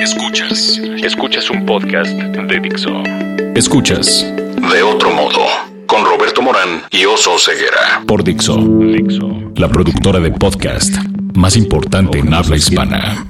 Escuchas. 0.00 0.80
Escuchas 1.04 1.48
un 1.50 1.64
podcast 1.64 2.10
de 2.10 2.58
Dixo. 2.58 2.90
Escuchas. 3.54 4.26
De 4.72 4.82
otro 4.82 5.12
modo. 5.12 5.38
Con 5.86 6.04
Roberto 6.04 6.42
Morán 6.42 6.82
y 6.90 7.04
Oso 7.04 7.38
Ceguera. 7.38 8.02
Por 8.08 8.24
Dixo. 8.24 8.56
Dixo. 8.56 9.52
La 9.54 9.68
productora 9.68 10.18
de 10.18 10.32
podcast 10.32 10.96
más 11.34 11.54
importante 11.56 12.18
en 12.18 12.34
habla 12.34 12.56
hispana. 12.56 13.24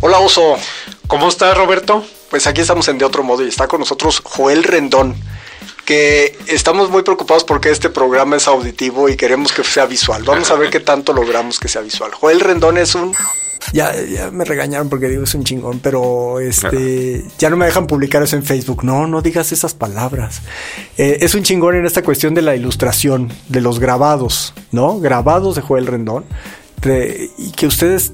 Hola 0.00 0.18
Oso. 0.18 0.58
¿Cómo 1.06 1.28
estás, 1.28 1.56
Roberto? 1.56 2.04
Pues 2.28 2.46
aquí 2.46 2.60
estamos 2.60 2.88
en 2.88 2.98
De 2.98 3.06
Otro 3.06 3.22
Modo 3.22 3.42
y 3.42 3.48
está 3.48 3.68
con 3.68 3.80
nosotros 3.80 4.20
Joel 4.22 4.64
Rendón, 4.64 5.16
que 5.84 6.36
estamos 6.46 6.90
muy 6.90 7.02
preocupados 7.02 7.44
porque 7.44 7.70
este 7.70 7.90
programa 7.90 8.36
es 8.36 8.48
auditivo 8.48 9.08
y 9.08 9.16
queremos 9.16 9.52
que 9.52 9.62
sea 9.64 9.86
visual. 9.86 10.22
Vamos 10.24 10.50
a 10.50 10.54
ver 10.54 10.70
qué 10.70 10.80
tanto 10.80 11.12
logramos 11.12 11.58
que 11.58 11.68
sea 11.68 11.82
visual. 11.82 12.12
Joel 12.12 12.40
Rendón 12.40 12.78
es 12.78 12.94
un... 12.94 13.12
Ya, 13.72 13.94
ya 14.02 14.30
me 14.30 14.44
regañaron 14.44 14.90
porque 14.90 15.08
digo 15.08 15.24
es 15.24 15.34
un 15.34 15.42
chingón, 15.42 15.80
pero 15.80 16.38
este 16.38 17.24
ya 17.38 17.48
no 17.48 17.56
me 17.56 17.64
dejan 17.64 17.86
publicar 17.86 18.22
eso 18.22 18.36
en 18.36 18.42
Facebook. 18.44 18.84
No, 18.84 19.06
no 19.06 19.22
digas 19.22 19.52
esas 19.52 19.72
palabras. 19.72 20.42
Eh, 20.98 21.18
es 21.22 21.34
un 21.34 21.42
chingón 21.44 21.74
en 21.74 21.86
esta 21.86 22.02
cuestión 22.02 22.34
de 22.34 22.42
la 22.42 22.54
ilustración, 22.56 23.32
de 23.48 23.62
los 23.62 23.80
grabados, 23.80 24.52
¿no? 24.70 25.00
Grabados 25.00 25.56
de 25.56 25.62
Joel 25.62 25.86
Rendón. 25.86 26.26
de- 26.82 27.30
y 27.38 27.52
que 27.52 27.66
ustedes 27.66 28.12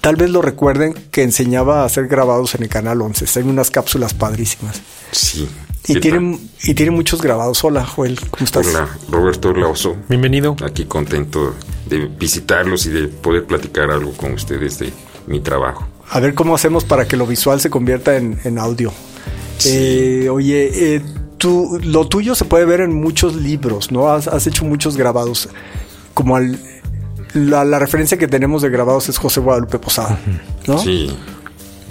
tal 0.00 0.16
vez 0.16 0.30
lo 0.30 0.42
recuerden 0.42 0.94
que 1.12 1.22
enseñaba 1.22 1.82
a 1.82 1.84
hacer 1.84 2.08
grabados 2.08 2.56
en 2.56 2.64
el 2.64 2.68
canal 2.68 3.00
11. 3.00 3.24
Está 3.24 3.38
en 3.38 3.48
unas 3.50 3.70
cápsulas 3.70 4.14
padrísimas. 4.14 4.80
Sí. 5.12 5.48
Y 5.88 5.94
¿Qué 5.94 6.00
tiene, 6.00 6.38
y 6.64 6.74
tiene 6.74 6.90
muchos 6.92 7.22
grabados. 7.22 7.64
Hola, 7.64 7.84
Joel, 7.86 8.18
¿cómo 8.30 8.44
estás? 8.44 8.66
Hola, 8.66 8.88
Roberto 9.10 9.52
Laoso. 9.54 9.96
Bienvenido. 10.08 10.54
Aquí 10.64 10.84
contento 10.84 11.54
de 11.86 12.06
visitarlos 12.06 12.84
y 12.86 12.90
de 12.90 13.08
poder 13.08 13.46
platicar 13.46 13.90
algo 13.90 14.12
con 14.12 14.32
ustedes 14.32 14.78
de 14.78 14.92
mi 15.26 15.40
trabajo. 15.40 15.86
A 16.10 16.20
ver 16.20 16.34
cómo 16.34 16.54
hacemos 16.54 16.84
para 16.84 17.08
que 17.08 17.16
lo 17.16 17.26
visual 17.26 17.60
se 17.60 17.70
convierta 17.70 18.16
en, 18.16 18.38
en 18.44 18.58
audio. 18.58 18.92
Sí. 19.58 19.70
Eh, 19.72 20.28
oye, 20.28 20.96
eh, 20.96 21.02
tú, 21.38 21.78
lo 21.82 22.06
tuyo 22.06 22.34
se 22.34 22.44
puede 22.44 22.66
ver 22.66 22.80
en 22.82 22.92
muchos 22.94 23.34
libros, 23.34 23.90
¿no? 23.90 24.08
Has, 24.10 24.28
has 24.28 24.46
hecho 24.46 24.64
muchos 24.66 24.96
grabados. 24.96 25.48
Como 26.12 26.36
al- 26.36 26.58
la, 27.34 27.64
la 27.64 27.78
referencia 27.78 28.18
que 28.18 28.26
tenemos 28.28 28.62
de 28.62 28.70
grabados 28.70 29.08
es 29.08 29.18
José 29.18 29.40
Guadalupe 29.40 29.78
Posada, 29.78 30.18
¿no? 30.66 30.78
Sí. 30.78 31.14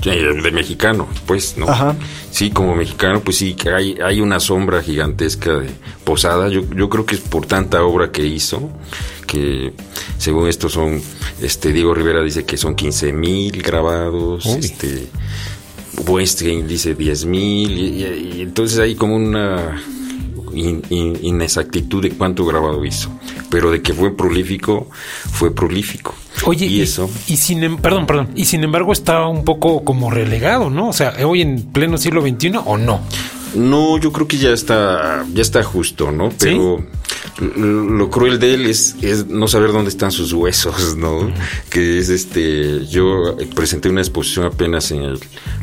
Sí, 0.02 0.12
De 0.12 0.52
mexicano, 0.52 1.08
pues, 1.26 1.58
¿no? 1.58 1.68
Ajá. 1.68 1.96
Sí, 2.32 2.52
como 2.52 2.76
mexicano, 2.76 3.22
pues 3.22 3.38
sí, 3.38 3.56
que 3.56 3.72
hay, 3.72 3.98
hay 4.04 4.22
una 4.22 4.40
sombra 4.40 4.82
gigantesca 4.84 5.54
de 5.58 5.70
Posada. 6.04 6.50
Yo, 6.50 6.62
yo 6.76 6.88
creo 6.88 7.06
que 7.06 7.16
es 7.16 7.22
por 7.22 7.46
tanta 7.48 7.84
obra 7.84 8.12
que 8.12 8.26
hizo, 8.26 8.70
que 9.26 9.74
según 10.20 10.48
esto 10.48 10.70
son, 10.70 11.02
este, 11.42 11.74
Diego 11.74 11.94
Rivera 11.96 12.22
dice 12.22 12.46
que 12.46 12.58
son 12.58 12.76
15 12.76 13.12
mil 13.12 13.62
grabados, 13.62 14.46
Uy. 14.46 14.60
este, 14.60 15.08
Westgate 16.08 16.64
dice 16.64 16.94
10 16.94 17.26
mil, 17.26 17.72
y, 17.72 18.04
y- 18.04 18.34
y 18.38 18.42
entonces 18.42 18.78
hay 18.80 18.94
como 18.96 19.16
una 19.16 19.82
in- 20.58 20.82
in- 20.90 21.18
inexactitud 21.22 22.02
de 22.04 22.12
cuánto 22.12 22.46
grabado 22.46 22.84
hizo. 22.86 23.10
Pero 23.50 23.72
de 23.72 23.82
que 23.82 23.94
fue 23.94 24.16
prolífico, 24.16 24.90
fue 25.32 25.54
prolífico. 25.54 26.14
Oye, 26.46 26.66
y 26.66 26.82
eso. 26.82 27.10
y 27.28 27.38
sin, 27.38 27.64
em- 27.64 27.78
perdón, 27.78 28.06
perdón, 28.06 28.30
y 28.36 28.46
sin 28.46 28.64
embargo 28.64 28.94
está 28.94 29.26
un 29.28 29.44
poco 29.46 29.84
como 29.84 30.12
relegado, 30.12 30.70
¿no? 30.70 30.90
O 30.90 30.94
sea, 30.94 31.14
hoy 31.26 31.42
en 31.42 31.64
pleno 31.72 31.98
siglo 31.98 32.22
XXI 32.22 32.52
o 32.66 32.78
no. 32.78 33.02
No, 33.56 33.98
yo 33.98 34.12
creo 34.12 34.28
que 34.28 34.38
ya 34.38 34.50
está, 34.52 35.26
ya 35.34 35.42
está 35.42 35.64
justo, 35.64 36.12
¿no? 36.12 36.30
Pero 36.38 36.84
lo 37.56 38.10
cruel 38.10 38.40
de 38.40 38.54
él 38.54 38.66
es, 38.66 38.96
es 39.02 39.28
no 39.28 39.48
saber 39.48 39.72
dónde 39.72 39.90
están 39.90 40.12
sus 40.12 40.34
huesos, 40.34 40.96
¿no? 40.98 41.32
Que 41.70 42.00
es 42.00 42.10
este, 42.10 42.86
yo 42.88 43.36
presenté 43.56 43.90
una 43.90 44.02
exposición 44.02 44.46
apenas 44.46 44.92
en 44.92 45.04
el 45.04 45.20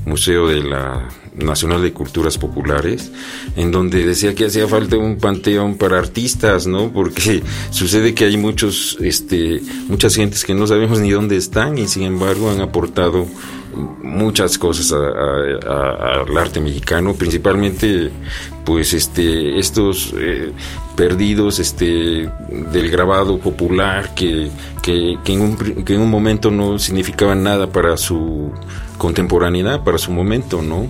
Museo 0.07 0.49
de 0.49 0.63
la 0.63 1.09
Nacional 1.35 1.83
de 1.83 1.93
Culturas 1.93 2.39
Populares, 2.39 3.11
en 3.57 3.73
donde 3.73 4.07
decía 4.07 4.35
que 4.35 4.47
hacía 4.47 4.69
falta 4.69 4.97
un 4.97 5.19
panteón 5.19 5.77
para 5.77 5.99
artistas, 5.99 6.67
¿no? 6.67 6.93
Porque 6.93 7.43
sucede 7.71 8.15
que 8.15 8.25
hay 8.25 8.37
muchos, 8.37 8.99
este, 9.01 9.61
muchas 9.89 10.15
gentes 10.15 10.45
que 10.45 10.55
no 10.55 10.67
sabemos 10.67 11.01
ni 11.01 11.11
dónde 11.11 11.37
están 11.37 11.79
y 11.79 11.89
sin 11.89 12.05
embargo 12.05 12.51
han 12.51 12.61
aportado 12.61 13.27
muchas 14.03 14.57
cosas 14.57 14.93
al 14.93 16.39
arte 16.39 16.61
mexicano, 16.61 17.15
principalmente 17.15 18.11
pues 18.65 18.95
este 18.95 19.59
estos 19.59 20.15
eh, 20.17 20.53
perdidos 20.97 21.59
este 21.59 22.31
del 22.73 22.91
grabado 22.91 23.39
popular 23.39 24.15
que, 24.15 24.51
que, 24.83 25.19
que 25.25 25.33
en 25.33 26.01
un 26.01 26.11
momento 26.11 26.51
no 26.51 26.79
significaban 26.79 27.43
nada 27.43 27.67
para 27.71 27.97
su 27.97 28.53
contemporaneidad, 28.99 29.85
para 29.85 29.99
su 29.99 30.13
momento, 30.13 30.63
¿no? 30.63 30.87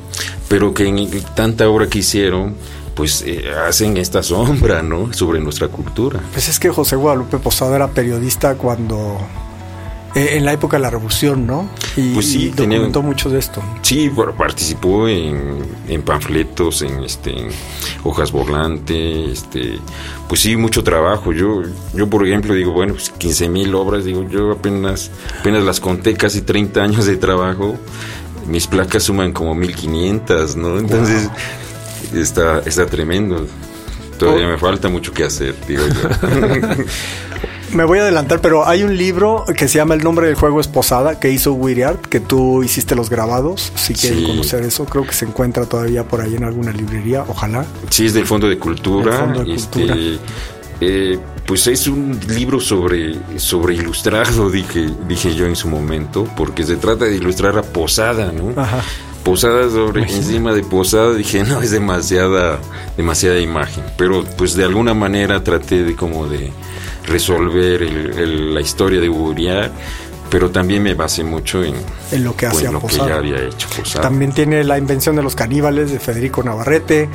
Pero 0.49 0.75
que 0.75 0.87
en 0.87 1.09
tanta 1.35 1.69
obra 1.69 1.89
que 1.89 1.99
hicieron 2.01 2.55
pues 2.95 3.23
eh, 3.27 3.45
hacen 3.67 3.97
esta 3.97 4.23
sombra, 4.23 4.83
¿no? 4.83 5.13
Sobre 5.13 5.41
nuestra 5.41 5.69
cultura. 5.69 6.21
Pues 6.33 6.49
es 6.49 6.59
que 6.59 6.71
José 6.71 6.97
Guadalupe 6.97 7.39
Posada 7.39 7.77
era 7.77 7.89
periodista 7.89 8.55
cuando... 8.55 9.19
eh, 10.15 10.31
en 10.37 10.45
la 10.45 10.53
época 10.53 10.77
de 10.77 10.83
la 10.83 10.91
revolución, 10.91 11.47
¿no? 11.47 11.69
Y, 11.97 12.15
Pues 12.15 12.27
sí, 12.31 12.47
y 12.47 12.51
tenía- 12.51 12.79
documentó 12.79 13.03
mucho 13.03 13.31
de 13.31 13.39
esto. 13.39 13.63
Sí, 13.83 14.11
participó 14.39 15.09
en, 15.09 15.59
en 15.89 16.03
panfletos, 16.03 16.83
en 16.83 17.03
este 17.05 17.31
en 17.39 17.49
hojas 18.05 18.33
volante, 18.33 19.31
este, 19.33 19.79
pues 20.29 20.41
sí, 20.41 20.57
mucho 20.57 20.83
trabajo. 20.85 21.33
Yo, 21.33 21.63
yo 21.95 22.09
por 22.09 22.27
ejemplo 22.27 22.55
digo, 22.55 22.73
bueno, 22.73 22.95
pues 22.95 23.11
15 23.11 23.49
mil 23.49 23.75
obras, 23.75 24.05
digo, 24.05 24.29
yo 24.29 24.53
apenas, 24.53 25.11
apenas 25.41 25.63
las 25.65 25.81
conté, 25.81 26.15
casi 26.15 26.43
30 26.43 26.83
años 26.83 27.07
de 27.07 27.17
trabajo. 27.17 27.77
Mis 28.47 28.67
placas 28.67 29.05
suman 29.05 29.33
como 29.33 29.55
1500, 29.55 30.57
¿no? 30.57 30.79
Entonces, 30.79 31.31
está, 32.13 32.59
está 32.67 32.85
tremendo. 32.87 33.47
Todavía 34.19 34.47
Oh. 34.47 34.51
me 34.51 34.59
falta 34.59 34.89
mucho 34.89 35.13
que 35.13 35.25
hacer, 35.25 35.55
digo 35.67 35.83
yo. 35.87 36.85
Me 37.75 37.85
voy 37.85 37.99
a 37.99 38.03
adelantar, 38.03 38.41
pero 38.41 38.67
hay 38.69 38.85
un 38.85 38.97
libro 38.97 39.45
que 39.57 39.67
se 39.67 39.79
llama 39.79 39.95
El 39.95 40.05
nombre 40.05 40.27
del 40.29 40.37
juego 40.37 40.61
es 40.61 40.69
Posada, 40.69 41.19
que 41.19 41.31
hizo 41.31 41.53
Weird, 41.55 41.99
que 42.03 42.21
tú 42.21 42.63
hiciste 42.63 42.95
los 42.95 43.11
grabados. 43.11 43.73
Si 43.75 43.95
quieren 43.95 44.21
Sí. 44.21 44.27
conocer 44.27 44.63
eso, 44.63 44.85
creo 44.85 45.05
que 45.05 45.13
se 45.13 45.25
encuentra 45.25 45.67
todavía 45.67 46.05
por 46.07 46.21
ahí 46.21 46.37
en 46.37 46.45
alguna 46.45 46.71
librería, 46.71 47.25
ojalá. 47.27 47.67
Sí, 47.91 48.07
es 48.07 48.15
del 48.15 48.27
Fondo 48.27 48.49
de 48.49 48.59
Cultura. 48.59 49.19
Fondo 49.19 49.45
de 49.45 49.55
este, 49.55 49.81
Cultura. 49.81 49.97
eh, 50.81 51.19
pues 51.47 51.67
es 51.67 51.89
un 51.89 52.19
libro 52.29 52.61
sobre, 52.61 53.17
sobre 53.41 53.75
ilustrado, 53.75 54.51
dije, 54.53 54.89
dije 55.09 55.35
yo 55.35 55.47
en 55.47 55.57
su 55.57 55.67
momento, 55.69 56.29
porque 56.37 56.63
se 56.63 56.77
trata 56.77 57.07
de 57.07 57.17
ilustrar 57.17 57.59
a 57.59 57.63
Posada, 57.63 58.31
¿no? 58.31 58.53
Ajá. 58.61 58.83
Posada 59.25 59.69
sobre 59.71 60.03
encima 60.03 60.53
de 60.53 60.63
Posada, 60.63 61.15
dije, 61.15 61.43
no, 61.45 61.63
es 61.63 61.71
demasiada, 61.71 62.59
demasiada 62.97 63.39
imagen. 63.41 63.83
Pero 63.97 64.23
pues 64.37 64.55
de 64.55 64.65
alguna 64.65 64.93
manera 64.95 65.43
traté 65.43 65.83
de 65.83 65.97
como 65.97 66.27
de 66.27 66.53
resolver 67.07 67.83
el- 67.83 68.19
el- 68.19 68.55
la 68.55 68.61
historia 68.61 69.01
de 69.01 69.09
Uriah, 69.09 69.71
pero 70.31 70.51
también 70.51 70.83
me 70.83 70.95
basé 70.95 71.25
mucho 71.25 71.63
en, 71.65 71.75
En 72.13 72.25
lo 72.25 72.37
que 72.37 72.47
pues, 72.47 72.59
hacía 72.65 72.79
Posada. 72.79 73.09
ya 73.09 73.15
había 73.17 73.37
hecho 73.45 73.69
Posada. 73.77 74.03
También 74.03 74.33
tiene 74.33 74.63
La 74.65 74.77
invención 74.79 75.17
de 75.17 75.23
los 75.23 75.35
caníbales 75.35 75.91
de 75.91 75.99
Federico 75.99 76.43
Navarrete. 76.43 77.09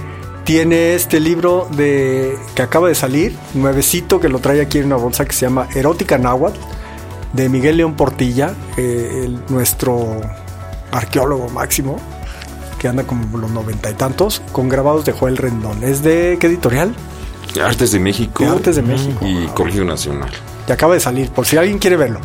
Tiene 0.45 0.95
este 0.95 1.19
libro 1.19 1.67
de 1.75 2.35
que 2.55 2.61
acaba 2.63 2.87
de 2.87 2.95
salir, 2.95 3.35
nuevecito, 3.53 4.19
que 4.19 4.29
lo 4.29 4.39
trae 4.39 4.61
aquí 4.61 4.79
en 4.79 4.85
una 4.85 4.95
bolsa 4.95 5.25
que 5.25 5.33
se 5.33 5.45
llama 5.45 5.67
Erótica 5.75 6.17
Náhuatl, 6.17 6.57
de 7.33 7.49
Miguel 7.49 7.77
León 7.77 7.95
Portilla, 7.95 8.55
eh, 8.77 9.25
el- 9.25 9.39
nuestro 9.49 10.19
arqueólogo 10.91 11.49
máximo, 11.49 11.97
que 12.79 12.87
anda 12.87 13.03
como 13.03 13.37
los 13.37 13.51
noventa 13.51 13.89
y 13.89 13.93
tantos, 13.93 14.41
con 14.51 14.69
grabados 14.69 15.05
de 15.05 15.11
Joel 15.11 15.37
Rendón. 15.37 15.83
¿Es 15.83 16.01
de 16.03 16.37
qué 16.39 16.47
editorial? 16.47 16.93
Artes 17.63 17.91
de 17.91 17.99
México. 17.99 18.43
De 18.43 18.49
Artes 18.49 18.75
de 18.75 18.81
México. 18.81 19.25
Y 19.25 19.47
Colegio 19.47 19.83
Nacional. 19.83 20.29
Que 20.67 20.73
acaba 20.73 20.93
de 20.93 20.99
salir, 20.99 21.29
por 21.29 21.45
si 21.45 21.57
alguien 21.57 21.79
quiere 21.79 21.97
verlo. 21.97 22.21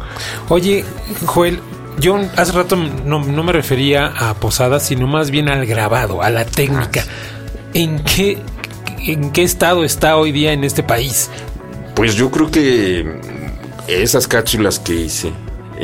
Oye, 0.48 0.84
Joel, 1.24 1.60
yo 1.98 2.18
hace 2.36 2.52
rato 2.52 2.76
no, 2.76 3.24
no 3.24 3.42
me 3.42 3.52
refería 3.52 4.06
a 4.06 4.34
Posada, 4.34 4.80
sino 4.80 5.06
más 5.06 5.30
bien 5.30 5.48
al 5.48 5.66
grabado, 5.66 6.22
a 6.22 6.30
la 6.30 6.44
técnica. 6.44 7.04
¿En 7.72 8.04
qué, 8.04 8.38
¿En 8.98 9.30
qué 9.32 9.42
estado 9.42 9.84
está 9.84 10.16
hoy 10.16 10.30
día 10.30 10.52
en 10.52 10.62
este 10.62 10.82
país? 10.82 11.30
Pues 11.94 12.14
yo 12.16 12.30
creo 12.30 12.50
que 12.50 13.20
esas 13.88 14.28
cápsulas 14.28 14.78
que 14.78 14.94
hice 14.94 15.32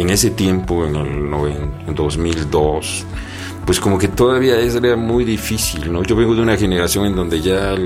en 0.00 0.10
ese 0.10 0.30
tiempo, 0.30 0.84
en 0.86 0.96
el 0.96 1.30
noven- 1.30 1.72
en 1.86 1.94
2002, 1.94 3.04
pues 3.70 3.78
como 3.78 3.98
que 3.98 4.08
todavía 4.08 4.58
era 4.58 4.96
muy 4.96 5.24
difícil, 5.24 5.92
¿no? 5.92 6.02
Yo 6.02 6.16
vengo 6.16 6.34
de 6.34 6.42
una 6.42 6.56
generación 6.56 7.06
en 7.06 7.14
donde 7.14 7.40
ya 7.40 7.76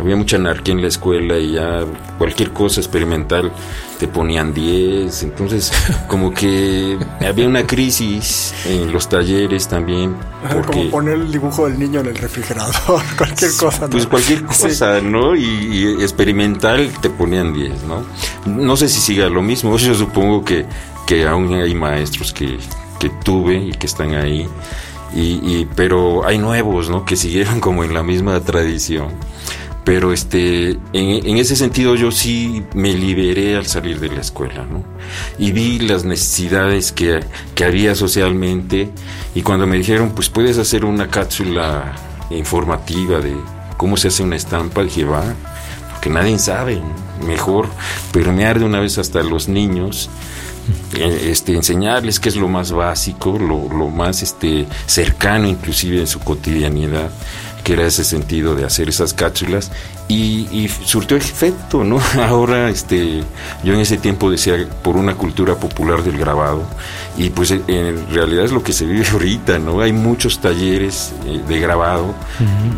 había 0.00 0.16
mucha 0.16 0.36
anarquía 0.36 0.72
en 0.72 0.80
la 0.80 0.88
escuela 0.88 1.36
y 1.36 1.52
ya 1.52 1.84
cualquier 2.16 2.50
cosa 2.50 2.80
experimental 2.80 3.52
te 3.98 4.08
ponían 4.08 4.54
10, 4.54 5.24
entonces 5.24 5.70
como 6.08 6.32
que 6.32 6.96
había 7.20 7.46
una 7.46 7.66
crisis 7.66 8.54
en 8.64 8.90
los 8.90 9.10
talleres 9.10 9.68
también. 9.68 10.16
Porque, 10.50 10.78
como 10.78 10.90
poner 10.90 11.16
el 11.16 11.30
dibujo 11.30 11.68
del 11.68 11.78
niño 11.78 12.00
en 12.00 12.06
el 12.06 12.16
refrigerador, 12.16 13.02
cualquier 13.18 13.54
cosa. 13.54 13.80
¿no? 13.82 13.90
Pues 13.90 14.06
cualquier 14.06 14.44
cosa, 14.44 15.02
¿no? 15.02 15.36
Y, 15.36 15.98
experimental 16.00 16.90
te 17.02 17.10
ponían 17.10 17.52
10, 17.52 17.82
¿no? 17.82 18.02
No 18.46 18.78
sé 18.78 18.88
si 18.88 18.98
siga 18.98 19.28
lo 19.28 19.42
mismo, 19.42 19.76
yo 19.76 19.94
supongo 19.94 20.42
que, 20.42 20.64
que 21.06 21.26
aún 21.26 21.52
hay 21.52 21.74
maestros 21.74 22.32
que, 22.32 22.56
que 22.98 23.10
tuve 23.10 23.56
y 23.56 23.72
que 23.72 23.86
están 23.86 24.14
ahí. 24.14 24.48
Y, 25.14 25.66
pero 25.74 26.26
hay 26.26 26.38
nuevos, 26.38 26.90
¿no? 26.90 27.04
Que 27.04 27.16
siguieron 27.16 27.60
como 27.68 27.84
en 27.84 27.94
la 27.94 28.02
misma 28.02 28.40
tradición. 28.40 29.08
Pero 29.84 30.12
este, 30.12 30.78
en, 30.92 31.38
ese 31.38 31.56
sentido 31.56 31.94
yo 31.94 32.10
sí 32.10 32.62
me 32.74 32.92
liberé 32.92 33.56
al 33.56 33.66
salir 33.66 33.98
de 34.00 34.08
la 34.08 34.20
escuela, 34.20 34.66
¿no? 34.70 34.84
Y 35.38 35.52
vi 35.52 35.78
las 35.78 36.04
necesidades 36.04 36.92
que, 36.92 37.20
que 37.54 37.64
había 37.64 37.94
socialmente 37.94 38.90
y 39.34 39.40
cuando 39.40 39.66
me 39.66 39.78
dijeron, 39.78 40.12
pues 40.14 40.28
puedes 40.28 40.58
hacer 40.58 40.84
una 40.84 41.08
cápsula 41.08 41.94
informativa 42.28 43.20
de 43.20 43.34
cómo 43.78 43.96
se 43.96 44.08
hace 44.08 44.22
una 44.22 44.36
estampa, 44.36 44.82
dije, 44.82 45.04
va, 45.04 45.24
porque 45.92 46.10
nadie 46.10 46.38
sabe, 46.38 46.82
mejor 47.26 47.68
permear 48.12 48.58
de 48.58 48.66
una 48.66 48.80
vez 48.80 48.98
hasta 48.98 49.22
los 49.22 49.48
niños 49.48 50.10
este, 50.98 51.54
enseñarles 51.54 52.20
qué 52.20 52.28
es 52.28 52.36
lo 52.36 52.48
más 52.48 52.72
básico, 52.72 53.38
lo, 53.38 53.68
lo 53.68 53.88
más 53.88 54.22
este, 54.22 54.66
cercano 54.86 55.48
inclusive 55.48 56.00
en 56.00 56.06
su 56.06 56.20
cotidianidad 56.20 57.10
que 57.68 57.74
era 57.74 57.86
ese 57.86 58.02
sentido 58.02 58.54
de 58.54 58.64
hacer 58.64 58.88
esas 58.88 59.12
cápsulas 59.12 59.70
y, 60.08 60.48
y, 60.50 60.68
surtió 60.68 61.18
efecto, 61.18 61.84
¿no? 61.84 62.00
Ahora, 62.26 62.70
este, 62.70 63.22
yo 63.62 63.74
en 63.74 63.80
ese 63.80 63.98
tiempo 63.98 64.30
decía 64.30 64.56
por 64.82 64.96
una 64.96 65.16
cultura 65.16 65.54
popular 65.54 66.02
del 66.02 66.16
grabado 66.16 66.62
y 67.18 67.28
pues 67.28 67.50
en 67.50 68.08
realidad 68.10 68.46
es 68.46 68.52
lo 68.52 68.62
que 68.62 68.72
se 68.72 68.86
vive 68.86 69.06
ahorita, 69.12 69.58
¿no? 69.58 69.82
Hay 69.82 69.92
muchos 69.92 70.40
talleres 70.40 71.12
eh, 71.26 71.42
de 71.46 71.60
grabado 71.60 72.14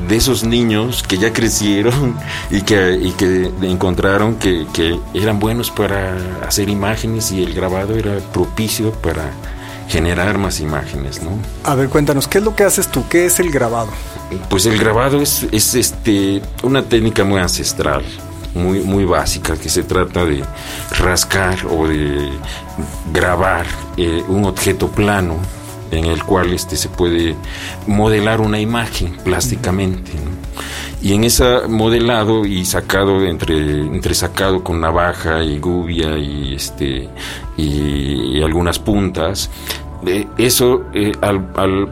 de 0.09 0.17
esos 0.17 0.43
niños 0.43 1.05
que 1.05 1.19
ya 1.19 1.33
crecieron 1.33 2.17
y 2.51 2.63
que, 2.63 2.99
y 3.01 3.13
que 3.13 3.49
encontraron 3.63 4.41
que, 4.41 4.67
que 4.75 4.99
eran 5.15 5.39
buenos 5.39 5.71
para 5.71 6.17
hacer 6.45 6.69
imágenes 6.69 7.31
y 7.31 7.45
el 7.45 7.55
grabado 7.55 7.95
era 7.95 8.19
propicio 8.33 8.91
para 8.91 9.31
generar 9.91 10.39
más 10.39 10.61
imágenes, 10.61 11.21
¿no? 11.23 11.33
A 11.65 11.75
ver, 11.75 11.89
cuéntanos, 11.89 12.29
¿qué 12.29 12.39
es 12.39 12.45
lo 12.45 12.55
que 12.55 12.63
haces 12.63 12.89
tú? 12.89 13.05
¿Qué 13.09 13.27
es 13.27 13.41
el 13.41 13.51
grabado? 13.51 13.89
Pues 14.49 14.65
el 14.67 14.79
grabado 14.79 15.21
es, 15.21 15.47
es 15.51 15.75
este, 15.75 16.41
una 16.63 16.83
técnica 16.83 17.25
muy 17.25 17.41
ancestral, 17.41 18.05
muy, 18.55 18.81
muy 18.81 19.05
básica, 19.05 19.57
que 19.57 19.69
se 19.69 19.83
trata 19.83 20.25
de 20.25 20.45
rascar 20.97 21.59
o 21.69 21.89
de 21.89 22.31
grabar 23.13 23.67
eh, 23.97 24.23
un 24.29 24.45
objeto 24.45 24.89
plano 24.89 25.37
en 25.91 26.05
el 26.05 26.23
cual 26.23 26.53
este, 26.53 26.77
se 26.77 26.89
puede 26.89 27.35
modelar 27.89 28.41
una 28.41 28.61
imagen 28.61 29.17
plásticamente. 29.25 30.13
Y 31.03 31.15
en 31.15 31.25
ese 31.25 31.67
modelado 31.67 32.45
y 32.45 32.65
sacado 32.65 33.25
entre, 33.25 33.81
entre 33.81 34.15
sacado 34.15 34.63
con 34.63 34.81
navaja 34.81 35.43
y 35.43 35.59
gubia 35.59 36.17
y 36.19 36.55
este 36.55 37.09
y 37.57 38.43
algunas 38.43 38.79
puntas, 38.79 39.51
eso 40.39 40.85
eh, 40.95 41.13
al, 41.21 41.49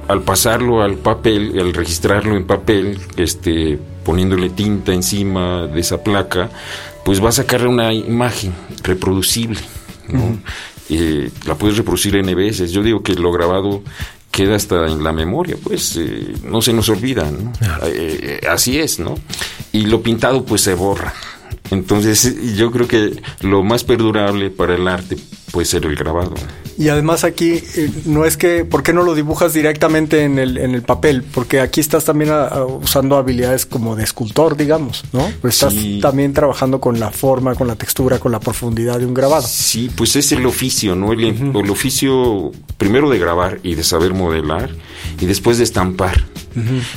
al, 0.08 0.22
pasarlo 0.22 0.82
al 0.82 0.96
papel, 0.96 1.58
al 1.58 1.74
registrarlo 1.74 2.36
en 2.36 2.46
papel, 2.46 2.98
este, 3.16 3.78
poniéndole 4.04 4.50
tinta 4.50 4.92
encima 4.92 5.66
de 5.66 5.80
esa 5.80 6.02
placa, 6.02 6.50
pues 7.04 7.22
va 7.22 7.28
a 7.28 7.32
sacar 7.32 7.66
una 7.66 7.92
imagen 7.92 8.52
reproducible. 8.82 9.60
Eh, 10.90 11.30
la 11.46 11.54
puedes 11.54 11.76
reproducir 11.76 12.16
N 12.16 12.34
veces. 12.34 12.72
Yo 12.72 12.82
digo 12.82 13.02
que 13.02 13.14
lo 13.14 13.30
grabado 13.30 13.82
queda 14.30 14.56
hasta 14.56 14.86
en 14.86 15.02
la 15.02 15.12
memoria, 15.12 15.56
pues 15.62 15.96
eh, 15.96 16.34
no 16.44 16.62
se 16.62 16.72
nos 16.72 16.88
olvida, 16.88 17.28
así 18.48 18.78
es, 18.78 18.98
¿no? 18.98 19.16
Y 19.72 19.86
lo 19.86 20.02
pintado 20.02 20.44
pues 20.44 20.62
se 20.62 20.74
borra. 20.74 21.12
Entonces 21.70 22.36
yo 22.56 22.70
creo 22.70 22.88
que 22.88 23.20
lo 23.40 23.62
más 23.62 23.84
perdurable 23.84 24.50
para 24.50 24.74
el 24.74 24.88
arte 24.88 25.16
puede 25.50 25.66
ser 25.66 25.84
el 25.84 25.96
grabado. 25.96 26.34
Y 26.78 26.90
además 26.90 27.24
aquí 27.24 27.60
eh, 27.74 27.90
no 28.04 28.24
es 28.24 28.36
que, 28.36 28.64
¿por 28.64 28.84
qué 28.84 28.92
no 28.92 29.02
lo 29.02 29.16
dibujas 29.16 29.52
directamente 29.52 30.22
en 30.22 30.38
el, 30.38 30.56
en 30.58 30.76
el 30.76 30.82
papel? 30.82 31.24
Porque 31.24 31.60
aquí 31.60 31.80
estás 31.80 32.04
también 32.04 32.30
ah, 32.30 32.48
ah, 32.52 32.64
usando 32.64 33.16
habilidades 33.16 33.66
como 33.66 33.96
de 33.96 34.04
escultor, 34.04 34.56
digamos, 34.56 35.02
¿no? 35.12 35.28
Pues 35.40 35.54
estás 35.54 35.74
también 36.00 36.32
trabajando 36.32 36.80
con 36.80 37.00
la 37.00 37.10
forma, 37.10 37.56
con 37.56 37.66
la 37.66 37.74
textura, 37.74 38.20
con 38.20 38.30
la 38.30 38.38
profundidad 38.38 39.00
de 39.00 39.06
un 39.06 39.12
grabado. 39.12 39.44
Sí, 39.46 39.90
pues 39.96 40.14
es 40.14 40.30
el 40.30 40.46
oficio, 40.46 40.94
¿no? 40.94 41.12
El, 41.12 41.24
el 41.24 41.70
oficio 41.70 42.52
primero 42.76 43.10
de 43.10 43.18
grabar 43.18 43.58
y 43.64 43.74
de 43.74 43.82
saber 43.82 44.14
modelar 44.14 44.70
y 45.20 45.26
después 45.26 45.58
de 45.58 45.64
estampar. 45.64 46.24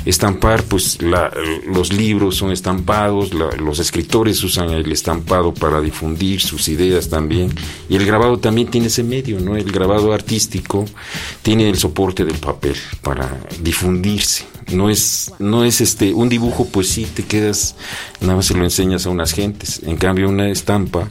Estampar, 0.05 0.63
pues 0.63 0.99
los 1.01 1.93
libros 1.93 2.35
son 2.37 2.51
estampados, 2.51 3.31
los 3.33 3.79
escritores 3.79 4.43
usan 4.43 4.69
el 4.71 4.91
estampado 4.91 5.53
para 5.53 5.81
difundir 5.81 6.41
sus 6.41 6.67
ideas 6.67 7.09
también. 7.09 7.53
Y 7.89 7.95
el 7.95 8.05
grabado 8.05 8.39
también 8.39 8.69
tiene 8.69 8.87
ese 8.87 9.03
medio, 9.03 9.39
¿no? 9.39 9.55
El 9.55 9.71
grabado 9.71 10.13
artístico 10.13 10.85
tiene 11.41 11.69
el 11.69 11.77
soporte 11.77 12.25
del 12.25 12.37
papel 12.37 12.75
para 13.01 13.39
difundirse. 13.61 14.45
No 14.71 14.89
es, 14.89 15.33
no 15.39 15.65
es 15.65 15.81
este, 15.81 16.13
un 16.13 16.29
dibujo, 16.29 16.65
pues 16.65 16.87
sí, 16.87 17.05
te 17.05 17.23
quedas, 17.23 17.75
nada 18.21 18.35
más 18.35 18.45
se 18.45 18.53
lo 18.53 18.63
enseñas 18.63 19.05
a 19.05 19.09
unas 19.09 19.33
gentes. 19.33 19.81
En 19.83 19.97
cambio, 19.97 20.29
una 20.29 20.49
estampa 20.49 21.09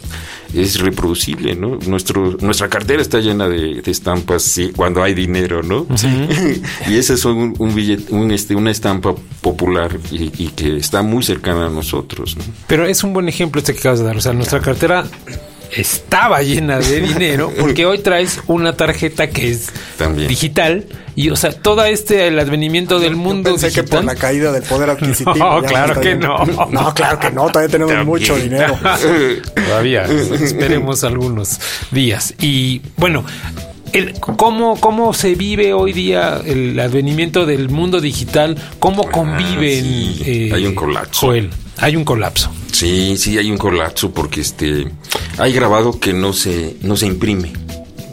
es 0.54 0.80
reproducible, 0.80 1.54
¿no? 1.54 1.78
Nuestro, 1.86 2.36
nuestra 2.40 2.68
cartera 2.68 3.02
está 3.02 3.18
llena 3.18 3.48
de, 3.48 3.82
estampas 3.86 4.42
sí, 4.42 4.72
cuando 4.74 5.02
hay 5.02 5.14
dinero, 5.14 5.62
¿no? 5.62 5.86
y 6.88 6.96
esa 6.96 7.14
es 7.14 7.24
un, 7.24 7.54
un, 7.58 8.30
este, 8.30 8.54
una 8.54 8.70
estampa 8.70 9.14
popular 9.40 9.98
y, 10.10 10.30
y, 10.42 10.48
que 10.48 10.76
está 10.76 11.02
muy 11.02 11.22
cercana 11.22 11.66
a 11.66 11.70
nosotros, 11.70 12.36
¿no? 12.36 12.44
Pero 12.66 12.86
es 12.86 13.02
un 13.02 13.12
buen 13.12 13.28
ejemplo 13.28 13.58
este 13.58 13.72
que 13.72 13.80
acabas 13.80 14.00
de 14.00 14.04
dar. 14.04 14.16
O 14.16 14.20
sea, 14.20 14.32
nuestra 14.32 14.60
cartera 14.60 15.04
estaba 15.76 16.42
llena 16.42 16.78
de 16.78 17.00
dinero 17.00 17.52
porque 17.58 17.86
hoy 17.86 17.98
traes 17.98 18.40
una 18.46 18.74
tarjeta 18.74 19.28
que 19.30 19.50
es 19.50 19.70
digital 20.28 20.86
y 21.16 21.30
o 21.30 21.36
sea 21.36 21.52
todo 21.52 21.84
este 21.84 22.28
el 22.28 22.38
advenimiento 22.38 22.98
del 22.98 23.16
mundo 23.16 23.50
pensé 23.50 23.72
que 23.72 23.82
por 23.82 24.04
la 24.04 24.14
caída 24.14 24.52
del 24.52 24.62
poder 24.62 24.90
adquisitivo 24.90 25.34
no 25.36 25.62
claro 25.62 26.00
que 26.00 26.14
no 26.14 26.44
no 26.70 26.94
claro 26.94 27.18
que 27.18 27.30
no 27.30 27.48
todavía 27.48 27.70
tenemos 27.70 28.06
mucho 28.06 28.36
dinero 28.36 28.78
todavía 29.54 30.04
esperemos 30.04 31.04
algunos 31.04 31.60
días 31.90 32.34
y 32.40 32.82
bueno 32.96 33.24
el, 33.92 34.20
¿cómo, 34.20 34.78
¿Cómo 34.78 35.12
se 35.12 35.34
vive 35.34 35.72
hoy 35.72 35.92
día 35.92 36.40
el 36.44 36.78
advenimiento 36.78 37.44
del 37.44 37.70
mundo 37.70 38.00
digital? 38.00 38.56
¿Cómo 38.78 39.06
ah, 39.08 39.10
conviven? 39.10 39.84
Eh, 40.24 40.52
hay 40.54 40.64
un 40.64 40.76
colapso. 40.76 41.32
hay 41.78 41.96
un 41.96 42.04
colapso. 42.04 42.52
Sí, 42.72 43.16
sí, 43.16 43.38
hay 43.38 43.50
un 43.50 43.58
colapso 43.58 44.10
porque 44.12 44.40
este 44.40 44.86
hay 45.38 45.52
grabado 45.52 45.98
que 45.98 46.12
no 46.12 46.32
se, 46.32 46.76
no 46.82 46.96
se 46.96 47.06
imprime, 47.06 47.52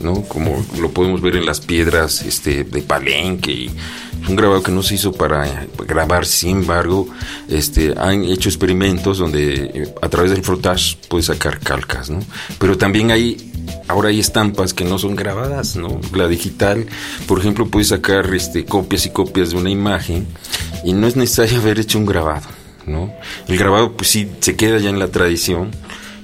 ¿no? 0.01 0.23
Como 0.23 0.65
lo 0.79 0.91
podemos 0.91 1.21
ver 1.21 1.35
en 1.35 1.45
las 1.45 1.61
piedras 1.61 2.21
este, 2.23 2.63
de 2.63 2.81
Palenque 2.81 3.51
y 3.51 3.71
un 4.27 4.35
grabado 4.35 4.61
que 4.61 4.71
no 4.71 4.83
se 4.83 4.95
hizo 4.95 5.13
para 5.13 5.67
grabar, 5.87 6.25
sin 6.25 6.57
embargo, 6.57 7.07
este, 7.47 7.93
han 7.97 8.23
hecho 8.25 8.49
experimentos 8.49 9.19
donde 9.19 9.53
eh, 9.73 9.95
a 10.01 10.09
través 10.09 10.31
del 10.31 10.43
frotage 10.43 10.97
puedes 11.07 11.27
sacar 11.27 11.59
calcas, 11.59 12.09
¿no? 12.09 12.19
Pero 12.59 12.77
también 12.77 13.11
hay, 13.11 13.51
ahora 13.87 14.09
hay 14.09 14.19
estampas 14.19 14.73
que 14.73 14.83
no 14.83 14.99
son 14.99 15.15
grabadas, 15.15 15.75
¿no? 15.75 15.99
La 16.13 16.27
digital, 16.27 16.85
por 17.27 17.39
ejemplo, 17.39 17.67
puedes 17.67 17.89
sacar 17.89 18.33
este, 18.33 18.65
copias 18.65 19.05
y 19.05 19.11
copias 19.11 19.51
de 19.51 19.57
una 19.57 19.69
imagen 19.69 20.27
y 20.83 20.93
no 20.93 21.07
es 21.07 21.15
necesario 21.15 21.59
haber 21.61 21.79
hecho 21.79 21.97
un 21.97 22.05
grabado, 22.05 22.47
El 23.47 23.57
grabado, 23.57 23.93
pues 23.93 24.09
sí, 24.09 24.29
se 24.39 24.55
queda 24.55 24.79
ya 24.79 24.89
en 24.89 24.99
la 24.99 25.09
tradición, 25.09 25.71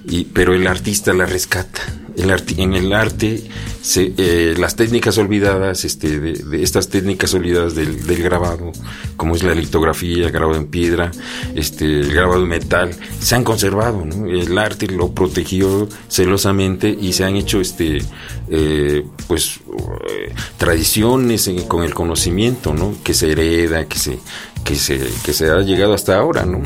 y, 0.06 0.26
pero 0.26 0.54
el 0.54 0.68
artista 0.68 1.14
la 1.14 1.26
rescata. 1.26 1.82
En 2.16 2.74
el 2.76 2.94
arte, 2.94 3.42
se, 3.82 4.14
eh, 4.18 4.54
las 4.58 4.76
técnicas 4.76 5.18
olvidadas, 5.18 5.84
este, 5.84 6.20
de, 6.20 6.62
estas 6.62 6.90
técnicas 6.90 7.34
olvidadas 7.34 7.74
del, 7.74 8.06
del, 8.06 8.22
grabado, 8.22 8.72
como 9.18 9.36
es 9.36 9.42
la 9.42 9.56
litografía, 9.56 10.28
el 10.28 10.32
grabado 10.32 10.60
en 10.60 10.68
piedra, 10.68 11.10
este, 11.56 11.86
el 11.86 12.14
grabado 12.14 12.44
en 12.44 12.50
metal, 12.50 12.92
se 13.20 13.34
han 13.34 13.44
conservado. 13.44 14.06
¿no? 14.06 14.28
El 14.28 14.56
arte 14.60 14.86
lo 14.88 15.12
protegió 15.12 15.90
celosamente 16.08 16.96
y 17.02 17.14
se 17.14 17.24
han 17.24 17.36
hecho 17.36 17.60
este, 17.60 18.04
eh, 18.50 19.04
pues, 19.28 19.62
eh, 20.10 20.36
tradiciones 20.58 21.50
con 21.68 21.84
el 21.84 21.96
conocimiento, 21.96 22.76
¿no? 22.76 22.96
que 23.04 23.16
se 23.16 23.32
hereda, 23.32 23.86
que 23.86 23.98
se, 23.98 24.20
que 24.64 24.76
se, 24.76 25.00
que 25.24 25.34
se 25.34 25.50
ha 25.50 25.62
llegado 25.62 25.94
hasta 25.94 26.18
ahora. 26.18 26.46
¿no? 26.46 26.62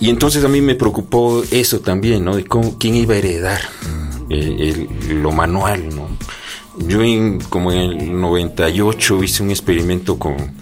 Y 0.00 0.10
entonces 0.10 0.44
a 0.44 0.48
mí 0.48 0.60
me 0.60 0.74
preocupó 0.74 1.42
eso 1.50 1.80
también, 1.80 2.24
¿no? 2.24 2.36
De 2.36 2.44
cómo, 2.44 2.78
quién 2.78 2.96
iba 2.96 3.14
a 3.14 3.18
heredar 3.18 3.60
eh, 4.30 4.88
lo 5.08 5.32
manual, 5.32 5.94
¿no? 5.94 6.08
yo 6.78 7.02
en, 7.02 7.40
como 7.40 7.72
en 7.72 8.00
el 8.00 8.20
98 8.20 9.22
hice 9.22 9.42
un 9.42 9.50
experimento 9.50 10.18
con, 10.18 10.52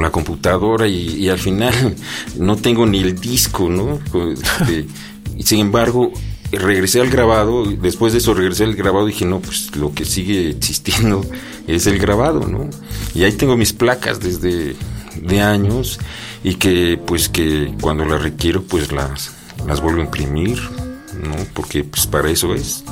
la 0.00 0.10
computadora 0.10 0.88
y, 0.88 1.28
al 1.28 1.38
final 1.38 1.94
no 2.38 2.56
tengo 2.56 2.86
ni 2.86 3.00
el 3.00 3.20
disco, 3.20 3.68
¿no? 3.68 4.00
Este, 4.32 4.86
sin 5.44 5.60
embargo, 5.60 6.10
regresé 6.50 7.02
al 7.02 7.10
grabado, 7.10 7.66
después 7.66 8.14
de 8.14 8.20
eso 8.20 8.32
regresé 8.32 8.64
al 8.64 8.74
grabado 8.74 9.06
y 9.06 9.12
dije, 9.12 9.26
no, 9.26 9.40
pues 9.40 9.76
lo 9.76 9.92
que 9.92 10.06
sigue 10.06 10.48
existiendo 10.48 11.22
es 11.66 11.86
el 11.86 11.98
grabado, 11.98 12.46
¿no? 12.48 12.70
Y 13.14 13.24
ahí 13.24 13.32
tengo 13.32 13.54
mis 13.54 13.74
placas 13.74 14.18
desde 14.18 14.74
de 15.16 15.40
años 15.40 15.98
y 16.42 16.54
que 16.54 16.98
pues 17.04 17.28
que 17.28 17.74
cuando 17.80 18.04
las 18.04 18.22
requiero 18.22 18.62
pues 18.62 18.92
las, 18.92 19.32
las 19.66 19.80
vuelvo 19.80 20.00
a 20.00 20.04
imprimir, 20.04 20.58
¿no? 21.22 21.36
Porque 21.54 21.84
pues 21.84 22.06
para 22.06 22.30
eso 22.30 22.54
es 22.54 22.84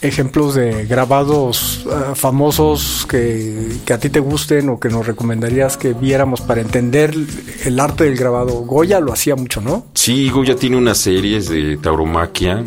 ejemplos 0.00 0.54
de 0.54 0.86
grabados 0.86 1.84
eh, 1.86 2.14
famosos 2.14 3.06
que, 3.08 3.78
a 3.92 3.98
ti 3.98 4.10
te 4.10 4.20
gusten 4.20 4.68
o 4.68 4.78
que 4.78 4.88
nos 4.88 5.06
recomendarías 5.06 5.76
que 5.76 5.92
viéramos 5.92 6.40
para 6.40 6.60
entender 6.60 7.14
el 7.64 7.80
arte 7.80 8.04
del 8.04 8.16
grabado? 8.16 8.52
Goya 8.60 9.00
lo 9.00 9.12
hacía 9.12 9.34
mucho, 9.34 9.60
¿no? 9.60 9.86
Sí, 9.94 10.30
Goya 10.30 10.56
tiene 10.56 10.76
unas 10.76 10.98
series 10.98 11.48
de 11.48 11.76
tauromaquia 11.78 12.62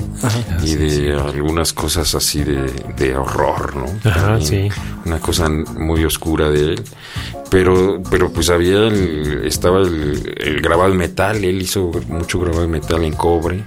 y 0.63 0.75
de 0.75 1.13
algunas 1.13 1.73
cosas 1.73 2.13
así 2.15 2.43
de, 2.43 3.15
horror, 3.15 3.75
¿no? 3.75 4.09
Ajá, 4.09 4.39
sí. 4.41 4.69
Una 5.05 5.19
cosa 5.19 5.49
muy 5.49 6.03
oscura 6.05 6.49
de 6.49 6.73
él. 6.73 6.83
Pero, 7.51 8.01
pero 8.09 8.31
pues 8.31 8.49
había, 8.49 8.87
estaba 9.43 9.81
el, 9.81 10.33
el 10.37 10.61
grabado 10.61 10.89
de 10.89 10.97
metal, 10.97 11.43
él 11.43 11.61
hizo 11.61 11.91
mucho 12.07 12.39
grabado 12.39 12.61
de 12.61 12.69
metal 12.69 13.03
en 13.03 13.13
cobre. 13.13 13.63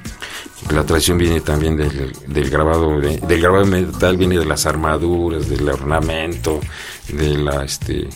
La 0.73 0.85
tradición 0.85 1.19
viene 1.19 1.41
también 1.41 1.77
del, 1.77 2.51
grabado 2.51 2.99
del 2.99 3.41
grabado 3.41 3.67
metal 3.67 4.17
viene 4.17 4.39
de 4.39 4.47
las 4.47 4.65
armaduras 4.65 5.49
del 5.49 5.69
ornamento 5.69 6.61
de 7.09 7.37
la 7.37 7.65
este 7.65 8.09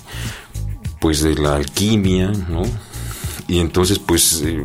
pues 0.98 1.22
de 1.22 1.34
la 1.34 1.56
alquimia 1.56 2.32
no 2.48 2.62
y 3.48 3.60
entonces 3.60 3.98
pues 3.98 4.42
eh, 4.44 4.64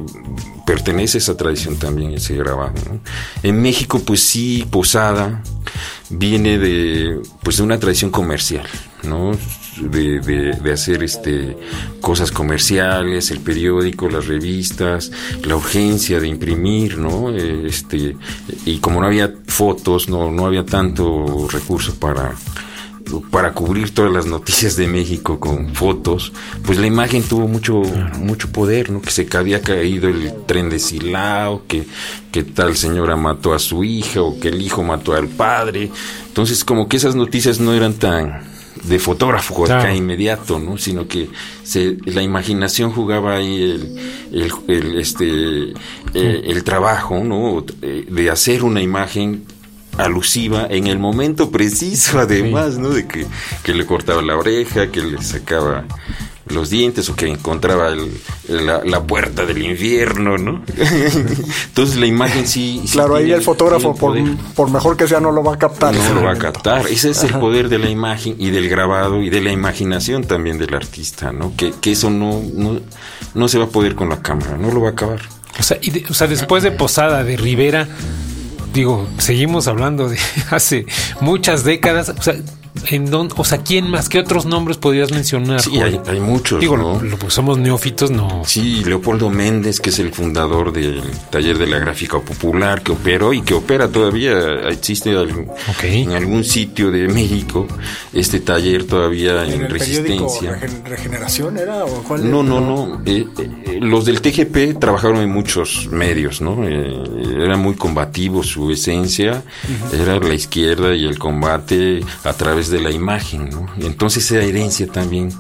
pertenece 0.66 1.18
a 1.18 1.20
esa 1.20 1.36
tradición 1.36 1.78
también 1.78 2.14
ese 2.14 2.36
grabado 2.36 2.74
en 3.44 3.62
México 3.62 4.00
pues 4.00 4.22
sí 4.22 4.66
Posada 4.72 5.44
viene 6.10 6.58
de 6.58 7.22
pues 7.44 7.58
de 7.58 7.64
una 7.64 7.80
tradición 7.80 8.12
comercial 8.12 8.66
no 9.04 9.32
de, 9.82 10.20
de, 10.20 10.72
hacer 10.72 11.04
este 11.04 11.58
cosas 12.02 12.32
comerciales, 12.32 13.32
el 13.32 13.40
periódico, 13.40 14.10
las 14.10 14.28
revistas, 14.28 15.12
la 15.44 15.56
urgencia 15.56 16.20
de 16.20 16.28
imprimir, 16.28 16.98
¿no? 16.98 17.30
Este, 17.30 18.16
y 18.66 18.78
como 18.80 19.02
no 19.02 19.08
había 19.08 19.34
fotos, 19.48 20.10
no, 20.10 20.32
no 20.32 20.46
había 20.46 20.66
tanto 20.66 21.48
recurso 21.52 21.96
para 21.96 22.36
para 23.32 23.54
cubrir 23.54 23.94
todas 23.94 24.12
las 24.12 24.26
noticias 24.26 24.76
de 24.76 24.88
México 24.88 25.40
con 25.40 25.76
fotos, 25.76 26.32
pues 26.66 26.78
la 26.78 26.88
imagen 26.88 27.22
tuvo 27.24 27.48
mucho 27.48 27.82
mucho 28.20 28.50
poder, 28.52 28.92
¿no? 28.92 29.02
Que 29.02 29.12
se 29.12 29.28
había 29.34 29.62
caído 29.62 30.08
el 30.10 30.34
tren 30.46 30.70
de 30.70 30.80
Silao, 30.80 31.64
que, 31.68 31.86
que 32.32 32.44
tal 32.44 32.76
señora 32.76 33.16
mató 33.16 33.54
a 33.54 33.60
su 33.60 33.84
hija 33.84 34.22
o 34.22 34.40
que 34.40 34.48
el 34.50 34.62
hijo 34.62 34.84
mató 34.84 35.14
al 35.14 35.28
padre. 35.28 35.92
Entonces, 36.28 36.64
como 36.64 36.88
que 36.88 36.98
esas 36.98 37.16
noticias 37.16 37.60
no 37.60 37.74
eran 37.74 37.94
tan 37.94 38.53
de 38.84 39.00
fotógrafo 39.00 39.66
acá 39.66 39.94
inmediato, 39.94 40.60
¿no? 40.60 40.78
Sino 40.78 41.08
que 41.08 41.30
se, 41.64 41.98
la 42.06 42.22
imaginación 42.22 42.92
jugaba 42.92 43.38
ahí 43.38 43.62
el, 44.32 44.52
el, 44.68 44.98
este, 45.00 45.74
eh, 46.14 46.42
el 46.46 46.64
trabajo, 46.64 47.24
¿no? 47.24 47.66
Eh, 47.82 48.06
de 48.10 48.30
hacer 48.30 48.64
una 48.64 48.82
imagen 48.82 49.46
alusiva 49.98 50.68
en 50.70 50.88
el 50.88 51.00
momento 51.00 51.52
preciso, 51.52 52.20
además, 52.20 52.78
¿no? 52.78 52.90
De 52.90 53.08
que, 53.08 53.26
que 53.64 53.74
le 53.74 53.86
cortaba 53.86 54.22
la 54.22 54.38
oreja, 54.38 54.92
que 54.92 55.02
le 55.02 55.22
sacaba 55.22 55.86
los 56.54 56.70
dientes 56.70 57.10
o 57.10 57.16
que 57.16 57.28
encontraba 57.28 57.94
la, 58.48 59.04
puerta 59.04 59.46
del 59.46 59.64
infierno, 59.64 60.38
¿no? 60.38 60.64
Entonces 61.68 61.98
la 61.98 62.06
imagen 62.06 62.48
sí... 62.48 62.84
claro, 62.92 63.16
ahí 63.16 63.32
el 63.32 63.42
fotógrafo, 63.42 63.96
por, 63.96 64.18
por, 64.56 64.72
mejor 64.72 64.96
que 64.96 65.08
sea, 65.08 65.20
no 65.20 65.32
lo 65.32 65.44
va 65.44 65.56
a 65.56 65.58
captar. 65.58 65.94
No 65.94 66.14
lo 66.14 66.24
va 66.24 66.34
a 66.34 66.38
captar. 66.38 66.88
Ese 66.88 67.10
es 67.10 67.24
el 67.24 67.34
poder 67.40 67.70
de 67.70 67.80
la 67.80 67.90
imagen 67.90 68.36
y 68.38 68.52
del 68.52 68.70
grabado 68.70 69.22
y 69.22 69.30
de 69.30 69.42
la 69.42 69.52
imaginación 69.52 70.24
también 70.24 70.58
del 70.58 70.74
artista, 70.74 71.32
¿no? 71.32 71.54
Que, 71.58 71.74
que 71.82 71.92
eso 71.92 72.10
no, 72.10 72.42
no, 72.54 72.80
no 73.34 73.48
se 73.48 73.58
va 73.58 73.66
a 73.66 73.70
poder 73.70 73.96
con 73.96 74.10
la 74.10 74.22
cámara, 74.22 74.58
no 74.58 74.72
lo 74.72 74.82
va 74.82 74.90
a 74.90 74.92
acabar. 74.92 75.20
O 75.60 75.64
sea, 75.64 75.78
y 75.82 76.06
o 76.10 76.14
sea 76.14 76.28
después 76.28 76.64
de 76.64 76.72
Posada, 76.72 77.24
de 77.24 77.38
Rivera, 77.38 77.88
digo, 78.74 79.08
seguimos 79.18 79.68
hablando 79.68 80.10
de 80.10 80.18
hace 80.50 80.86
muchas 81.22 81.64
décadas. 81.64 82.10
O 82.10 82.22
sea, 82.22 82.36
en 82.90 83.10
dónde, 83.10 83.36
o 83.38 83.44
sea, 83.44 83.60
¿quién 83.60 83.90
más? 83.90 84.10
¿Qué 84.10 84.20
otros 84.20 84.46
nombres 84.46 84.78
podrías 84.78 85.12
mencionar? 85.12 85.62
Sí, 85.62 85.80
hay, 85.80 86.20
muchos. 86.20 86.60
Digo, 86.60 86.76
¿no? 86.78 87.02
lo, 87.02 87.18
pues 87.18 87.34
somos 87.34 87.58
neófitos, 87.58 88.12
no. 88.12 88.44
Sí, 88.46 88.84
Leopoldo 88.84 89.30
Méndez, 89.30 89.80
que 89.80 89.90
es 89.90 90.00
el 90.00 90.14
fundador 90.14 90.74
del 90.74 91.02
taller 91.30 91.58
de 91.58 91.68
la 91.68 91.80
gráfica 91.80 92.20
popular, 92.20 92.82
que 92.82 92.92
operó 92.92 93.34
y 93.34 93.42
que 93.42 93.54
opera 93.54 93.88
todavía, 93.88 94.70
existe 94.70 95.12
en 95.84 96.12
algún 96.12 96.44
sitio 96.44 96.92
de 96.92 97.08
México, 97.08 97.68
este 98.12 98.40
taller 98.40 98.86
todavía 98.86 99.46
en, 99.46 99.70
resistencia. 99.70 100.60
¿Regeneración 100.84 101.58
era? 101.58 101.86
O 101.86 102.04
cuál 102.04 102.30
no, 102.30 102.44
no, 102.44 102.60
no, 102.60 103.02
eh, 103.06 103.26
eh, 103.38 103.80
los 103.82 104.06
del 104.06 104.22
TGP 104.22 104.80
trabajaron 104.80 105.18
en 105.18 105.30
muchos 105.30 105.88
medios, 105.92 106.42
¿no? 106.42 106.68
Eh, 106.68 107.04
era 107.44 107.56
muy 107.56 107.76
combativo 107.76 108.44
su 108.44 108.72
esencia, 108.72 109.44
era 109.94 110.20
la 110.20 110.34
izquierda 110.34 110.96
y 110.96 111.06
el 111.06 111.20
combate 111.20 112.02
a 112.24 112.34
través 112.34 112.63
de 112.70 112.80
la 112.80 112.92
imagen, 112.92 113.50
¿no? 113.50 113.68
Entonces 113.80 114.32
esa 114.32 114.44
herencia 114.44 114.88
también 114.88 115.32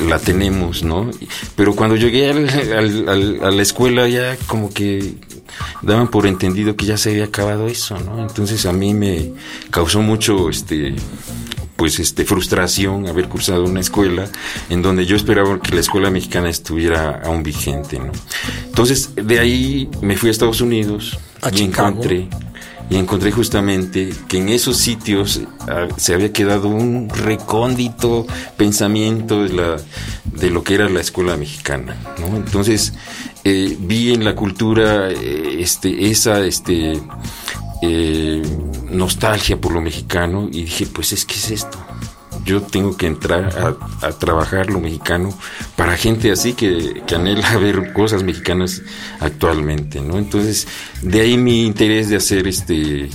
la 0.00 0.18
tenemos, 0.18 0.82
¿no? 0.82 1.10
Pero 1.54 1.74
cuando 1.74 1.96
llegué 1.96 2.30
al, 2.30 3.08
a 3.42 3.50
la 3.50 3.62
escuela 3.62 4.08
ya 4.08 4.36
como 4.46 4.72
que 4.72 5.14
daban 5.82 6.08
por 6.08 6.26
entendido 6.26 6.76
que 6.76 6.86
ya 6.86 6.96
se 6.96 7.10
había 7.10 7.24
acabado 7.24 7.66
eso, 7.68 7.98
¿no? 8.00 8.20
Entonces 8.20 8.66
a 8.66 8.72
mí 8.72 8.94
me 8.94 9.32
causó 9.70 10.00
mucho, 10.02 10.48
este, 10.50 10.94
pues 11.76 11.98
este 12.00 12.24
frustración 12.24 13.06
haber 13.06 13.28
cursado 13.28 13.64
una 13.64 13.80
escuela 13.80 14.28
en 14.70 14.82
donde 14.82 15.06
yo 15.06 15.16
esperaba 15.16 15.60
que 15.60 15.74
la 15.74 15.80
escuela 15.80 16.10
mexicana 16.10 16.48
estuviera 16.48 17.22
aún 17.24 17.42
vigente, 17.42 17.98
¿no? 17.98 18.12
Entonces 18.66 19.10
de 19.14 19.38
ahí 19.38 19.88
me 20.00 20.16
fui 20.16 20.28
a 20.28 20.32
Estados 20.32 20.60
Unidos 20.60 21.18
y 21.52 21.62
encontré 21.62 22.28
y 22.88 22.96
encontré 22.96 23.32
justamente 23.32 24.12
que 24.28 24.38
en 24.38 24.48
esos 24.48 24.76
sitios 24.76 25.40
ah, 25.68 25.88
se 25.96 26.14
había 26.14 26.32
quedado 26.32 26.68
un 26.68 27.08
recóndito 27.08 28.26
pensamiento 28.56 29.44
de, 29.44 30.50
lo 30.50 30.62
que 30.62 30.74
era 30.74 30.88
la 30.88 31.00
escuela 31.00 31.36
mexicana. 31.36 31.96
¿no? 32.20 32.36
Entonces 32.36 32.92
eh, 33.44 33.76
vi 33.80 34.12
en 34.12 34.24
la 34.24 34.34
cultura 34.34 35.10
eh, 35.10 35.56
este, 35.60 36.10
esa 36.10 36.40
este, 36.40 37.00
eh, 37.82 38.42
nostalgia 38.90 39.60
por 39.60 39.72
lo 39.72 39.80
mexicano 39.80 40.48
y 40.50 40.62
dije, 40.62 40.86
pues 40.86 41.12
es 41.12 41.24
que 41.24 41.34
es 41.34 41.50
esto 41.50 41.78
yo 42.46 42.62
tengo 42.62 42.96
que 42.96 43.06
entrar 43.06 43.76
a, 44.00 44.12
trabajar 44.12 44.70
lo 44.70 44.80
mexicano 44.80 45.36
para 45.74 45.96
gente 45.96 46.30
así 46.30 46.54
que, 46.54 47.02
anhela 47.14 47.56
ver 47.60 47.92
cosas 47.92 48.22
mexicanas 48.22 48.82
actualmente, 49.20 50.00
¿no? 50.00 50.16
Entonces, 50.16 50.66
de 51.02 51.20
ahí 51.20 51.36
mi 51.36 51.66
interés 51.66 52.08
de 52.08 52.16
hacer 52.16 52.46
este 52.46 53.10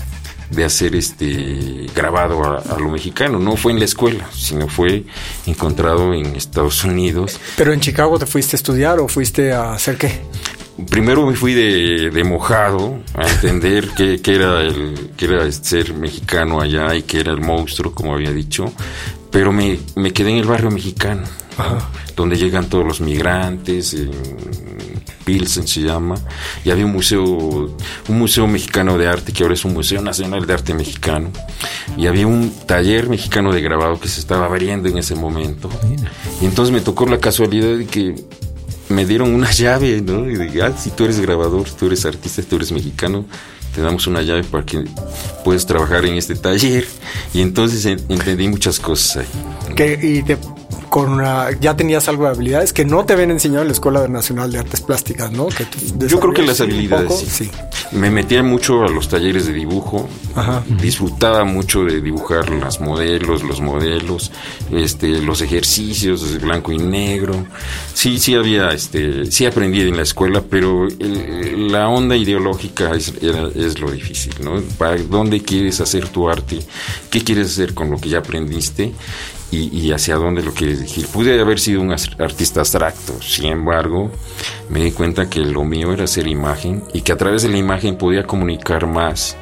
de 0.52 0.66
hacer 0.66 0.98
este 0.98 1.88
grabado 1.96 2.44
a, 2.44 2.78
lo 2.78 2.90
mexicano. 2.90 3.40
No 3.40 3.56
fue 3.56 3.72
en 3.72 3.80
la 3.80 3.86
escuela, 3.86 4.28
sino 4.34 4.68
fue 4.68 5.06
encontrado 5.46 6.14
en 6.14 6.36
Estados 6.36 6.84
Unidos. 6.84 7.40
¿Pero 7.56 7.72
en 7.72 7.80
Chicago 7.80 8.20
te 8.20 8.26
fuiste 8.26 8.56
a 8.56 8.58
estudiar 8.58 9.00
o 9.00 9.08
fuiste 9.08 9.54
a 9.54 9.72
hacer 9.72 9.98
qué? 9.98 10.20
Primero 10.90 11.26
me 11.26 11.36
fui 11.36 11.54
de, 11.54 12.10
de 12.10 12.24
mojado 12.24 13.00
a 13.14 13.28
entender 13.30 13.90
qué, 13.96 14.20
era 14.26 14.62
el, 14.62 15.12
qué 15.16 15.26
era 15.26 15.52
ser 15.52 15.94
mexicano 15.94 16.60
allá 16.60 16.96
y 16.96 17.04
qué 17.04 17.20
era 17.20 17.32
el 17.32 17.42
monstruo, 17.42 17.94
como 17.94 18.14
había 18.14 18.32
dicho 18.32 18.74
pero 19.32 19.54
me, 19.54 19.80
me 19.96 20.12
quedé 20.12 20.32
en 20.32 20.38
el 20.38 20.46
barrio 20.46 20.70
mexicano, 20.70 21.24
donde 22.16 22.36
llegan 22.36 22.70
todos 22.70 22.86
los 22.86 23.00
migrantes, 23.00 23.94
en 23.94 24.12
Pilsen 25.24 25.68
se 25.68 25.82
llama, 25.82 26.16
y 26.66 26.70
había 26.70 26.86
un 26.86 26.92
museo, 26.92 27.24
un 27.24 28.20
museo 28.20 28.46
mexicano 28.46 28.98
de 28.98 29.08
arte 29.08 29.32
que 29.32 29.44
ahora 29.44 29.56
es 29.56 29.64
un 29.64 29.74
museo 29.74 30.02
nacional 30.02 30.46
de 30.46 30.54
arte 30.54 30.74
mexicano, 30.74 31.32
y 31.98 32.08
había 32.08 32.28
un 32.28 32.52
taller 32.66 33.08
mexicano 33.08 33.54
de 33.54 33.62
grabado 33.62 34.00
que 34.00 34.10
se 34.10 34.20
estaba 34.20 34.46
abriendo 34.46 34.90
en 34.90 34.98
ese 34.98 35.16
momento, 35.16 35.70
y 36.42 36.46
entonces 36.46 36.74
me 36.74 36.82
tocó 36.82 37.06
la 37.06 37.20
casualidad 37.20 37.78
de 37.78 37.86
que 37.86 38.16
me 38.92 39.06
dieron 39.06 39.34
una 39.34 39.52
llave, 39.52 40.02
¿no? 40.02 40.30
Y 40.30 40.36
de, 40.36 40.62
ah, 40.62 40.74
si 40.78 40.92
tú 40.92 41.06
eres 41.06 41.20
grabador, 41.20 41.70
tú 41.70 41.88
eres 41.88 42.06
artista, 42.06 42.42
tú 42.44 42.58
eres 42.58 42.72
mexicano, 42.72 43.26
te 43.74 43.82
damos 43.82 44.08
una 44.08 44.22
llave 44.22 44.44
para 44.44 44.66
que 44.66 44.84
puedas 45.44 45.66
trabajar 45.66 46.06
en 46.06 46.16
este 46.16 46.36
taller. 46.36 46.86
Y 47.34 47.42
entonces 47.42 47.86
entendí 47.86 48.48
muchas 48.48 48.80
cosas 48.80 49.18
ahí. 49.18 49.28
Y 50.02 50.24
con 50.92 51.24
ya 51.62 51.78
tenías 51.78 52.10
algo 52.10 52.26
de 52.26 52.32
habilidades 52.32 52.74
que 52.74 52.84
no 52.84 53.06
te 53.06 53.14
habían 53.14 53.32
enseñado 53.32 53.62
en 53.62 53.70
la 53.70 53.74
Escuela 53.74 54.10
Nacional 54.10 54.52
de 54.52 54.60
Artes 54.60 54.82
Plásticas, 54.82 55.32
¿no? 55.32 55.48
Que 55.48 55.66
Yo 56.06 56.20
creo 56.20 56.34
que 56.34 56.42
las 56.42 56.60
habilidades, 56.60 57.14
sí. 57.18 57.50
me 57.94 58.12
metía 58.12 58.44
mucho 58.44 58.84
a 58.84 58.90
los 58.90 59.08
talleres 59.08 59.46
de 59.46 59.54
dibujo, 59.54 60.10
disfrutaba 60.82 61.46
mucho 61.46 61.86
de 61.86 62.02
dibujar 62.02 62.50
las 62.50 62.82
modelos, 62.82 63.42
los 63.42 63.62
modelos, 63.62 64.34
este, 64.70 65.22
los 65.22 65.42
ejercicios 65.42 66.30
de 66.30 66.40
blanco 66.40 66.74
y 66.74 66.78
negro. 66.78 67.46
Sí, 67.94 68.20
sí 68.20 68.36
había, 68.36 68.72
este, 68.72 69.32
sí 69.32 69.46
aprendí 69.46 69.80
en 69.80 69.96
la 69.96 70.04
escuela, 70.04 70.44
pero 70.48 70.90
la 71.00 71.88
onda 71.88 72.18
ideológica 72.18 72.94
es, 72.96 73.14
es 73.22 73.80
lo 73.80 73.92
difícil, 73.92 74.34
¿no? 74.44 74.62
¿Para 74.78 74.98
dónde 74.98 75.42
quieres 75.42 75.80
hacer 75.80 76.10
tu 76.10 76.30
arte? 76.30 76.60
¿Qué 77.10 77.24
quieres 77.24 77.48
hacer 77.48 77.74
con 77.74 77.90
lo 77.90 77.98
que 77.98 78.10
ya 78.10 78.18
aprendiste? 78.18 78.92
Y, 79.52 79.92
hacia 79.92 80.16
dónde 80.16 80.42
lo 80.42 80.54
quieres 80.54 80.80
dirigir. 80.80 81.08
Pude 81.08 81.40
haber 81.40 81.60
sido 81.60 81.82
un 81.82 81.92
artista 81.92 82.62
abstracto, 82.62 83.22
sin 83.22 83.48
embargo, 83.48 84.10
me 84.70 84.84
di 84.84 84.92
cuenta 84.92 85.30
que 85.30 85.42
lo 85.42 85.66
mío 85.66 85.92
era 85.92 86.06
hacer 86.06 86.28
imagen 86.28 86.84
y 86.94 87.02
que 87.02 87.12
a 87.12 87.18
través 87.18 87.44
de 87.44 87.50
la 87.50 87.58
imagen 87.58 87.98
podía 87.98 88.24
comunicar 88.24 88.88
más 88.88 89.36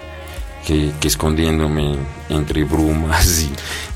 que, 0.66 0.92
escondiéndome 1.04 1.96
entre 2.30 2.63
brumas 2.63 3.44
y... 3.44 3.51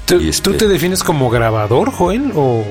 ¿Tú, 0.05 0.19
¿Tú 0.41 0.53
te 0.53 0.67
defines 0.67 1.01
como 1.01 1.29
grabador, 1.29 1.89
Joel? 1.91 2.33
¿O, 2.35 2.63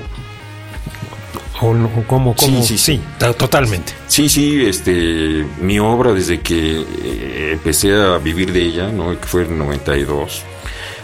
o, 1.62 2.04
como, 2.06 2.34
Sí, 2.36 2.62
sí, 2.62 2.78
sí, 2.78 3.00
totalmente. 3.38 3.92
Sí, 4.06 4.28
sí, 4.28 4.64
este, 4.66 5.46
mi 5.60 5.78
obra 5.78 6.12
desde 6.12 6.40
que 6.40 6.80
eh, 6.80 7.50
empecé 7.52 7.94
a 7.94 8.18
vivir 8.18 8.52
de 8.52 8.62
ella, 8.62 8.88
¿no? 8.88 9.18
que 9.18 9.26
fue 9.26 9.44
en 9.44 9.58
92, 9.58 10.42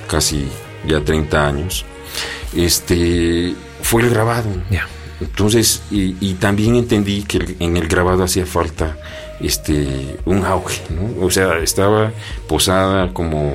casi 0.07 0.49
ya 0.87 1.01
30 1.01 1.47
años, 1.47 1.85
este, 2.57 3.55
fue 3.83 4.03
el 4.03 4.11
grabado. 4.11 4.49
Entonces, 5.21 5.83
y, 5.91 6.35
también 6.35 6.77
entendí 6.77 7.23
que 7.23 7.57
en 7.59 7.77
el 7.77 7.89
grabado 7.89 8.23
hacía 8.23 8.47
falta 8.47 8.97
este 9.41 10.17
un 10.25 10.45
auge, 10.45 10.81
¿no? 10.91 11.25
O 11.25 11.31
sea, 11.31 11.59
estaba 11.59 12.13
posada 12.47 13.13
como 13.13 13.55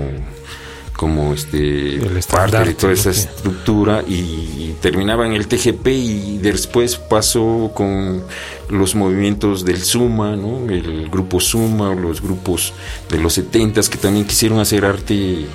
como 0.94 1.34
este 1.34 2.00
parte 2.30 2.60
de 2.60 2.74
toda 2.76 2.94
esa 2.94 3.10
estructura 3.10 4.04
y, 4.08 4.76
terminaba 4.82 5.26
en 5.26 5.32
el 5.32 5.48
TGP 5.48 5.88
y 5.88 6.38
después 6.40 6.98
pasó 6.98 7.72
con 7.74 8.22
los 8.70 8.96
movimientos 8.96 9.64
del 9.64 9.82
Suma, 9.82 10.36
¿no? 10.36 10.70
el 10.70 11.10
grupo 11.10 11.40
Suma 11.40 11.92
o 11.92 11.96
los 11.96 12.22
grupos 12.22 12.74
de 13.10 13.18
los 13.18 13.34
setentas 13.34 13.88
que 13.88 13.98
también 13.98 14.26
quisieron 14.26 14.60
hacer 14.60 14.84
arte 14.84 15.46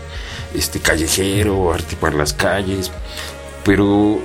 este 0.55 0.81
callejero, 0.81 1.73
arte 1.73 1.97
para 1.97 2.17
las 2.17 2.33
calles, 2.33 2.91
pero 3.69 4.23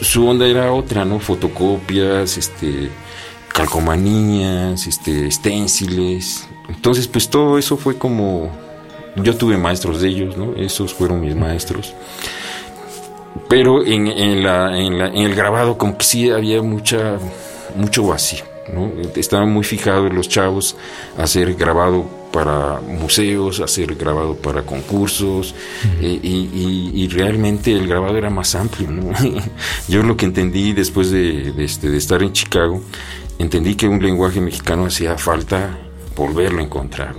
su 0.00 0.26
onda 0.26 0.44
era 0.44 0.72
otra, 0.72 1.04
¿no? 1.04 1.20
Fotocopias, 1.20 2.36
este 2.36 2.90
calcomanías, 3.52 4.88
este 4.88 5.28
esténciles. 5.28 6.48
Entonces, 6.68 7.06
pues 7.06 7.30
todo 7.30 7.58
eso 7.58 7.76
fue 7.76 7.96
como 7.96 8.50
yo 9.14 9.36
tuve 9.36 9.56
maestros 9.56 10.00
de 10.00 10.08
ellos, 10.08 10.36
¿no? 10.36 10.56
Esos 10.56 10.92
fueron 10.92 11.20
mis 11.20 11.36
maestros. 11.36 11.94
Pero 13.48 13.86
en, 13.86 14.08
el 14.08 15.34
grabado 15.36 15.78
como 15.78 15.96
que 15.96 16.04
sí 16.04 16.30
había 16.30 16.60
mucha 16.60 17.18
mucho 17.76 18.08
vacío, 18.08 18.42
¿no? 18.72 18.92
Estaban 19.14 19.50
muy 19.50 19.64
fijados 19.64 20.12
los 20.12 20.28
chavos 20.28 20.76
a 21.18 21.24
hacer 21.24 21.54
grabado 21.54 22.08
para 22.32 22.80
museos, 22.80 23.60
hacer 23.60 23.94
grabado 23.94 24.36
para 24.36 24.62
concursos 24.62 25.54
eh, 26.02 26.20
y, 26.22 27.08
realmente 27.08 27.72
el 27.72 27.88
grabado 27.88 28.18
era 28.18 28.28
más 28.28 28.54
amplio. 28.54 28.88
Yo 29.88 30.02
lo 30.02 30.16
que 30.16 30.26
entendí 30.26 30.72
después 30.72 31.10
de, 31.10 31.54
este, 31.64 31.88
de 31.88 31.96
estar 31.96 32.22
en 32.22 32.32
Chicago, 32.32 32.82
entendí 33.38 33.74
que 33.74 33.88
un 33.88 34.02
lenguaje 34.02 34.40
mexicano 34.40 34.86
hacía 34.86 35.16
falta 35.16 35.78
volverlo 36.14 36.60
a 36.60 36.64
encontrar. 36.64 37.14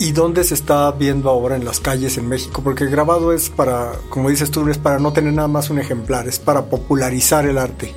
¿Y 0.00 0.12
dónde 0.12 0.44
se 0.44 0.54
está 0.54 0.90
viendo 0.92 1.28
ahora 1.28 1.56
en 1.56 1.64
las 1.64 1.80
calles 1.80 2.18
en 2.18 2.28
México? 2.28 2.62
Porque 2.62 2.86
grabado 2.86 3.32
es 3.32 3.50
para, 3.50 3.92
como 4.08 4.30
dices 4.30 4.50
tú, 4.50 4.68
es 4.68 4.78
para 4.78 4.98
no 4.98 5.12
tener 5.12 5.32
nada 5.32 5.48
más 5.48 5.70
un 5.70 5.80
ejemplar, 5.80 6.28
es 6.28 6.38
para 6.38 6.66
popularizar 6.66 7.46
el 7.46 7.58
arte, 7.58 7.92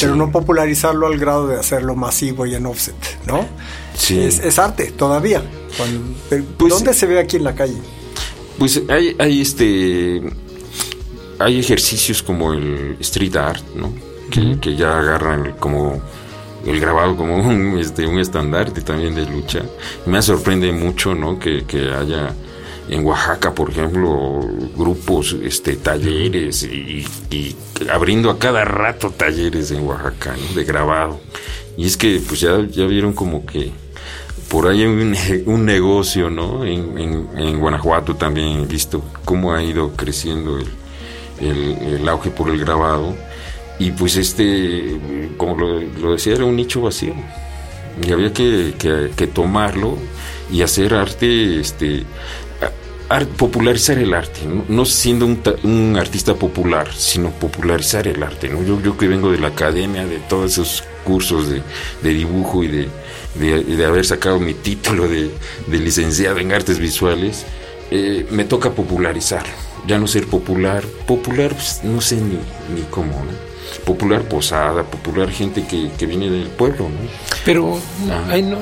pero 0.00 0.16
no 0.16 0.30
popularizarlo 0.32 1.06
al 1.06 1.18
grado 1.18 1.48
de 1.48 1.58
hacerlo 1.58 1.94
masivo 1.94 2.46
y 2.46 2.54
en 2.54 2.64
offset, 2.64 2.94
¿no? 3.26 3.46
Sí. 3.94 4.18
Es, 4.18 4.58
arte 4.58 4.92
todavía. 4.92 5.42
Pues 6.58 6.70
¿Dónde 6.70 6.94
se 6.94 7.06
ve 7.06 7.18
aquí 7.18 7.36
en 7.36 7.44
la 7.44 7.54
calle? 7.54 7.76
Pues 8.58 8.80
hay, 8.88 9.14
hay 9.18 9.40
este 9.40 10.22
hay 11.42 11.58
ejercicios 11.58 12.22
como 12.22 12.52
el 12.52 12.96
street 13.00 13.36
art, 13.36 13.64
¿no? 13.74 13.92
Que, 14.30 14.76
ya 14.76 14.98
agarran 14.98 15.56
como 15.58 16.00
el 16.66 16.80
grabado 16.80 17.16
como 17.16 17.36
un, 17.36 17.78
este, 17.80 18.06
un 18.06 18.18
estandarte 18.18 18.80
también 18.82 19.14
de 19.14 19.26
lucha. 19.26 19.62
Me 20.06 20.22
sorprende 20.22 20.72
mucho, 20.72 21.14
¿no? 21.14 21.38
Que, 21.38 21.64
haya 21.98 22.34
en 22.88 23.04
Oaxaca, 23.04 23.54
por 23.54 23.70
ejemplo, 23.70 24.40
grupos, 24.76 25.36
este, 25.42 25.76
talleres 25.76 26.64
y, 26.64 27.06
abriendo 27.90 28.28
a 28.30 28.38
cada 28.38 28.64
rato 28.64 29.10
talleres 29.10 29.70
en 29.70 29.86
Oaxaca, 29.86 30.34
De 30.54 30.64
grabado. 30.64 31.20
Y 31.76 31.86
es 31.86 31.96
que, 31.96 32.20
pues 32.26 32.40
ya, 32.40 32.60
ya 32.66 32.86
vieron 32.86 33.12
como 33.12 33.46
que 33.46 33.72
por 34.52 34.68
ahí 34.68 34.82
hay 34.82 35.42
un, 35.46 35.64
negocio, 35.64 36.28
¿no? 36.28 36.64
En, 36.64 37.58
Guanajuato 37.58 38.16
también 38.16 38.68
visto 38.68 39.02
cómo 39.24 39.54
ha 39.54 39.62
ido 39.62 39.92
creciendo 39.96 40.58
el, 41.40 42.08
auge 42.08 42.30
por 42.30 42.50
el 42.50 42.58
grabado. 42.58 43.16
Y 43.82 43.90
pues 43.90 44.16
este, 44.16 44.96
como 45.36 45.56
lo, 45.56 46.12
decía, 46.12 46.34
era 46.34 46.44
un 46.44 46.54
nicho 46.54 46.82
vacío. 46.82 47.14
Y 48.06 48.12
había 48.12 48.32
que, 48.32 49.30
tomarlo 49.34 49.98
y 50.52 50.62
hacer 50.62 50.94
arte, 50.94 51.58
este, 51.58 52.04
popularizar 53.36 53.98
el 53.98 54.14
arte, 54.14 54.40
no, 54.68 54.84
siendo 54.84 55.26
un, 55.26 55.96
artista 55.96 56.34
popular, 56.36 56.94
sino 56.94 57.30
popularizar 57.30 58.06
el 58.06 58.22
arte. 58.22 58.48
¿no? 58.48 58.62
Yo, 58.62 58.80
yo 58.80 58.96
que 58.96 59.08
vengo 59.08 59.32
de 59.32 59.38
la 59.38 59.48
academia, 59.48 60.06
de 60.06 60.18
todos 60.18 60.52
esos 60.52 60.84
cursos 61.04 61.48
de 61.48 62.14
dibujo 62.14 62.62
y 62.62 62.68
de, 62.68 62.88
de, 63.34 63.84
haber 63.84 64.04
sacado 64.04 64.38
mi 64.38 64.54
título 64.54 65.08
de, 65.08 65.30
licenciado 65.68 66.38
en 66.38 66.52
artes 66.52 66.78
visuales, 66.78 67.46
eh, 67.90 68.26
me 68.30 68.44
toca 68.44 68.70
popularizar, 68.70 69.44
ya 69.88 69.98
no 69.98 70.06
ser 70.06 70.28
popular, 70.28 70.84
popular 71.06 71.52
pues, 71.52 71.80
no 71.82 72.00
sé 72.00 72.16
ni, 72.16 72.38
ni 72.74 72.82
cómo, 72.90 73.24
popular 73.78 74.22
posada, 74.22 74.82
popular 74.84 75.30
gente 75.30 75.64
que, 75.66 76.06
viene 76.06 76.30
del 76.30 76.48
pueblo, 76.48 76.88
¿no? 76.88 77.08
Pero 77.44 77.78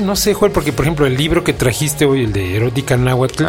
no, 0.01 0.16
sé, 0.16 0.35
Juan, 0.35 0.53
porque 0.53 0.73
por 0.73 0.85
ejemplo 0.85 1.07
el 1.07 1.16
libro 1.16 1.44
que 1.44 1.53
trajiste 1.53 2.05
hoy, 2.05 2.25
el 2.25 2.33
de 2.33 2.57
Erótica 2.57 2.96
Náhuatl, 2.96 3.44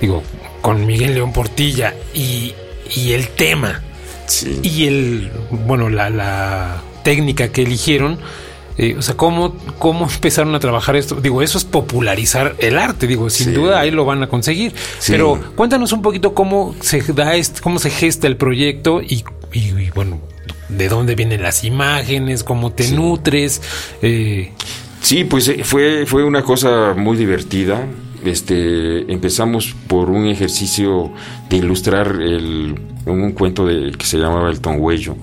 digo, 0.00 0.22
con 0.62 0.86
Miguel 0.86 1.14
León 1.14 1.32
Portilla 1.32 1.94
y, 2.14 2.54
y 2.94 3.12
el 3.12 3.28
tema 3.28 3.82
y 4.62 4.86
el, 4.86 5.30
bueno, 5.50 5.88
la, 5.88 6.10
la 6.10 6.82
técnica 7.02 7.48
que 7.48 7.62
eligieron, 7.62 8.18
eh, 8.78 8.94
o 8.98 9.02
sea, 9.02 9.16
¿cómo, 9.16 9.56
¿cómo 9.78 10.08
empezaron 10.12 10.54
a 10.54 10.60
trabajar 10.60 10.96
esto? 10.96 11.16
Digo, 11.16 11.42
eso 11.42 11.58
es 11.58 11.64
popularizar 11.64 12.54
el 12.58 12.78
arte, 12.78 13.06
digo, 13.06 13.30
sin 13.30 13.54
duda 13.54 13.80
ahí 13.80 13.90
lo 13.90 14.04
van 14.04 14.22
a 14.22 14.28
conseguir. 14.28 14.74
Pero 15.06 15.40
cuéntanos 15.54 15.92
un 15.92 16.02
poquito 16.02 16.34
cómo 16.34 16.74
se 16.80 17.00
da, 17.12 17.34
este, 17.34 17.60
cómo 17.60 17.78
se 17.78 17.90
gesta 17.90 18.26
el 18.26 18.36
proyecto 18.36 19.00
y, 19.02 19.24
bueno, 19.94 20.20
de 20.68 20.88
dónde 20.88 21.14
vienen 21.14 21.42
las 21.42 21.64
imágenes, 21.64 22.44
cómo 22.44 22.72
te 22.72 22.90
nutres. 22.90 23.62
Eh. 24.02 24.52
Sí, 25.00 25.24
pues 25.24 25.48
eh, 25.48 25.64
fue, 25.64 26.06
fue 26.06 26.24
una 26.24 26.42
cosa 26.42 26.94
muy 26.94 27.16
divertida. 27.16 27.86
Este, 28.24 29.10
empezamos 29.12 29.74
por 29.86 30.10
un 30.10 30.26
ejercicio 30.26 31.12
de 31.48 31.58
ilustrar 31.58 32.08
el 32.20 32.74
un 33.06 33.32
cuento 33.32 33.66
de, 33.66 33.92
que 33.92 34.04
se 34.04 34.18
llamaba 34.18 34.50
El 34.50 34.60
Tongüello, 34.60 35.16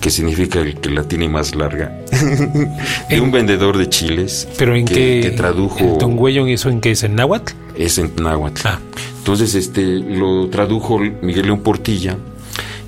que 0.00 0.10
significa 0.10 0.60
el 0.60 0.76
que 0.76 0.90
la 0.90 1.04
tiene 1.04 1.28
más 1.28 1.54
larga, 1.54 2.00
de 3.08 3.20
un 3.20 3.32
vendedor 3.32 3.78
de 3.78 3.88
chiles. 3.88 4.46
¿Pero 4.58 4.74
en 4.76 4.84
que, 4.84 5.20
qué? 5.22 5.30
tradujo. 5.30 5.78
¿El 5.78 5.98
Tongüello 5.98 6.46
eso 6.46 6.68
en 6.68 6.80
qué 6.80 6.90
es? 6.92 7.02
¿En 7.02 7.16
náhuatl? 7.16 7.54
Es 7.76 7.98
en 7.98 8.12
náhuatl. 8.16 8.60
Ah. 8.66 8.78
Entonces, 9.18 9.54
este, 9.54 9.82
lo 9.82 10.48
tradujo 10.48 10.98
Miguel 10.98 11.46
León 11.46 11.60
Portilla 11.60 12.18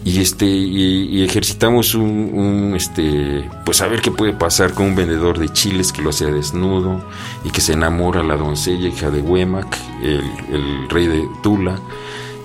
y 0.07 0.21
este 0.21 0.47
y, 0.47 1.25
ejercitamos 1.25 1.97
un, 1.97 2.75
este 2.77 3.51
pues 3.65 3.81
a 3.81 3.89
ver 3.89 4.01
qué 4.01 4.13
puede 4.13 4.33
pasar 4.33 4.73
con 4.73 4.87
un 4.87 4.95
vendedor 4.95 5.41
de 5.41 5.49
chiles 5.49 5.93
que 5.93 6.01
lo 6.01 6.11
hacía 6.11 6.29
desnudo 6.29 7.05
y 7.45 7.51
que 7.51 7.61
se 7.61 7.73
enamora 7.73 8.23
la 8.23 8.37
doncella 8.37 8.87
hija 8.87 9.11
de 9.11 9.21
Huemac 9.21 9.77
el, 10.03 10.23
el 10.53 10.89
rey 10.89 11.09
de 11.09 11.29
Tula 11.43 11.81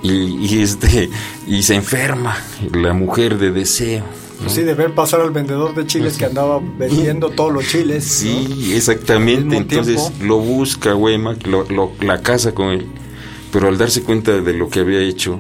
y, 0.02 0.60
este 0.60 1.12
y 1.45 1.62
se 1.62 1.76
enferma 1.76 2.36
la 2.74 2.93
mujer 2.93 3.38
de 3.38 3.52
deseo. 3.52 4.04
Sí, 4.47 4.63
de 4.63 4.74
ver 4.74 4.95
pasar 4.95 5.21
al 5.21 5.30
vendedor 5.30 5.76
de 5.76 5.86
chiles 5.86 6.17
que 6.17 6.26
andaba 6.26 6.60
vendiendo 6.80 7.30
todos 7.30 7.54
los 7.54 7.67
chiles. 7.67 8.04
Sí, 8.04 8.71
exactamente. 8.74 9.56
Entonces 9.56 10.12
lo 10.19 10.39
busca 10.39 10.95
Wema, 10.95 11.36
lo, 11.45 11.91
la 12.02 12.24
casa 12.24 12.56
con 12.56 12.69
él. 12.69 12.88
Pero 13.52 13.67
al 13.67 13.78
darse 13.78 14.02
cuenta 14.02 14.32
de 14.32 14.54
lo 14.54 14.69
que 14.69 14.80
había 14.80 15.02
hecho 15.02 15.39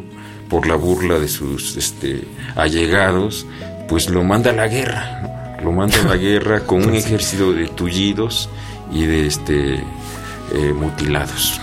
por 0.51 0.67
la 0.67 0.75
burla 0.75 1.17
de 1.17 1.29
sus 1.29 1.77
este, 1.77 2.27
allegados, 2.57 3.45
pues 3.87 4.09
lo 4.09 4.21
manda 4.25 4.51
a 4.51 4.53
la 4.53 4.67
guerra. 4.67 5.57
Lo 5.63 5.71
manda 5.71 5.97
a 6.01 6.03
la 6.03 6.17
guerra 6.17 6.65
con 6.65 6.83
un 6.83 6.93
ejército 6.93 7.53
de 7.53 7.69
tullidos 7.69 8.49
y 8.91 9.05
de 9.05 9.27
este 9.27 9.75
eh, 9.75 10.73
mutilados. 10.75 11.61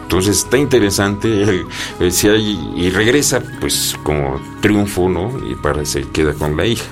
Entonces 0.00 0.38
está 0.38 0.56
interesante, 0.56 1.62
eh, 2.00 2.10
si 2.10 2.28
hay, 2.28 2.58
y 2.74 2.88
regresa 2.88 3.42
pues 3.60 3.96
como 4.02 4.40
triunfo, 4.62 5.10
¿no? 5.10 5.30
Y 5.50 5.54
para 5.56 5.84
se 5.84 6.08
queda 6.08 6.32
con 6.32 6.56
la 6.56 6.64
hija. 6.64 6.88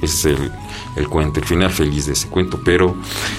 Es 0.00 0.24
el, 0.24 0.50
el 0.98 1.08
cuento, 1.08 1.40
el 1.40 1.46
final 1.46 1.70
feliz 1.70 2.06
de 2.06 2.12
ese 2.12 2.28
cuento, 2.28 2.60
pero 2.64 2.96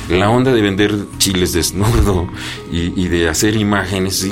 la 0.10 0.30
onda 0.30 0.52
de 0.52 0.62
vender 0.62 0.96
chiles 1.18 1.54
desnudo 1.54 2.28
y, 2.72 3.00
y 3.02 3.08
de 3.08 3.30
hacer 3.30 3.56
imágenes, 3.56 4.24
y 4.24 4.32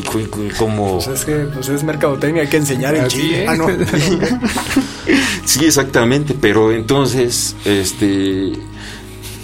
como... 0.58 0.96
Pues 0.96 1.08
es 1.08 1.26
que 1.26 1.36
pues 1.54 1.70
es 1.70 1.84
mercadotecnia, 1.84 2.44
hay 2.44 2.48
que 2.48 2.58
enseñar 2.58 2.96
el 2.96 3.08
chile. 3.08 3.46
Ah, 3.48 3.56
no. 3.56 3.68
sí, 5.46 5.66
exactamente, 5.66 6.36
pero 6.40 6.72
entonces, 6.72 7.56
este... 7.66 8.54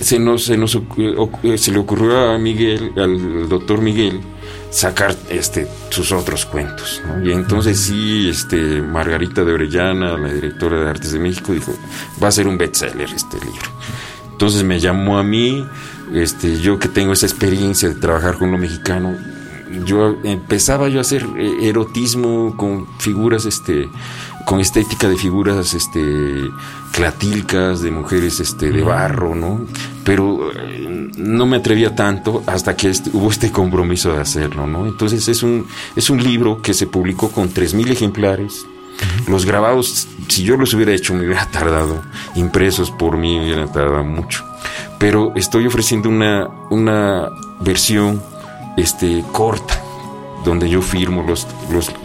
Se, 0.02 0.20
nos, 0.20 0.44
se, 0.44 0.58
nos, 0.58 0.78
se 1.56 1.72
le 1.72 1.80
ocurrió 1.80 2.32
a 2.32 2.38
Miguel, 2.38 2.92
al 2.98 3.48
doctor 3.48 3.80
Miguel, 3.80 4.20
sacar 4.74 5.16
este 5.30 5.68
sus 5.90 6.12
otros 6.12 6.46
cuentos. 6.46 7.02
Y 7.24 7.32
entonces 7.32 7.80
sí, 7.80 8.28
este 8.28 8.82
Margarita 8.82 9.44
de 9.44 9.54
Orellana, 9.54 10.18
la 10.18 10.34
directora 10.34 10.84
de 10.84 10.90
Artes 10.90 11.12
de 11.12 11.20
México, 11.20 11.54
dijo, 11.54 11.74
va 12.22 12.30
a 12.30 12.32
ser 12.32 12.48
un 12.48 12.58
bestseller 12.58 13.10
este 13.14 13.38
libro. 13.40 13.70
Entonces 14.32 14.64
me 14.64 14.80
llamó 14.80 15.20
a 15.20 15.24
mí, 15.24 15.66
este, 16.14 16.60
yo 16.60 16.80
que 16.80 16.88
tengo 16.88 17.14
esa 17.14 17.28
experiencia 17.28 17.88
de 17.88 17.96
trabajar 17.96 18.38
con 18.40 18.52
lo 18.52 18.58
mexicano, 18.58 19.16
yo 19.86 20.18
empezaba 20.24 20.90
yo 20.90 20.98
a 20.98 21.02
hacer 21.02 21.26
eh, 21.38 21.70
erotismo 21.70 22.56
con 22.58 22.88
figuras, 23.00 23.46
este, 23.46 23.88
con 24.46 24.60
estética 24.60 25.08
de 25.08 25.18
figuras, 25.18 25.76
este, 25.76 26.50
clatilcas, 26.92 27.82
de 27.82 27.92
mujeres, 27.92 28.40
este, 28.40 28.72
de 28.72 28.82
barro, 28.82 29.36
¿no? 29.36 29.62
Pero 30.04 30.52
eh, 30.52 31.10
no 31.18 31.46
me 31.46 31.58
atrevía 31.58 31.96
tanto 31.96 32.44
hasta 32.46 32.76
que 32.76 32.90
este, 32.90 33.10
hubo 33.14 33.30
este 33.30 33.52
compromiso 33.52 34.14
de 34.14 34.22
hacerlo, 34.22 34.68
¿no? 34.68 34.86
Entonces 34.86 35.28
es 35.28 35.44
un, 35.44 35.66
es 35.96 36.10
un 36.10 36.22
libro 36.22 36.62
que 36.62 36.74
se 36.74 36.88
publicó 36.88 37.30
con 37.30 37.50
3.000 37.50 37.90
ejemplares. 37.92 38.66
Los 39.28 39.46
grabados, 39.46 40.08
si 40.28 40.44
yo 40.44 40.56
los 40.56 40.74
hubiera 40.74 40.94
hecho, 40.94 41.14
me 41.14 41.26
hubiera 41.26 41.46
tardado. 41.50 42.02
Impresos 42.36 42.92
por 42.92 43.18
mí, 43.18 43.38
me 43.40 43.46
hubiera 43.46 43.68
tardado 43.68 44.04
mucho. 44.04 44.46
Pero 45.00 45.34
estoy 45.36 45.68
ofreciendo 45.68 46.10
una, 46.10 46.48
una 46.70 47.30
versión 47.60 48.22
este, 48.78 49.24
corta, 49.32 49.82
donde 50.46 50.70
yo 50.70 50.82
firmo 50.82 51.24
los, 51.24 51.48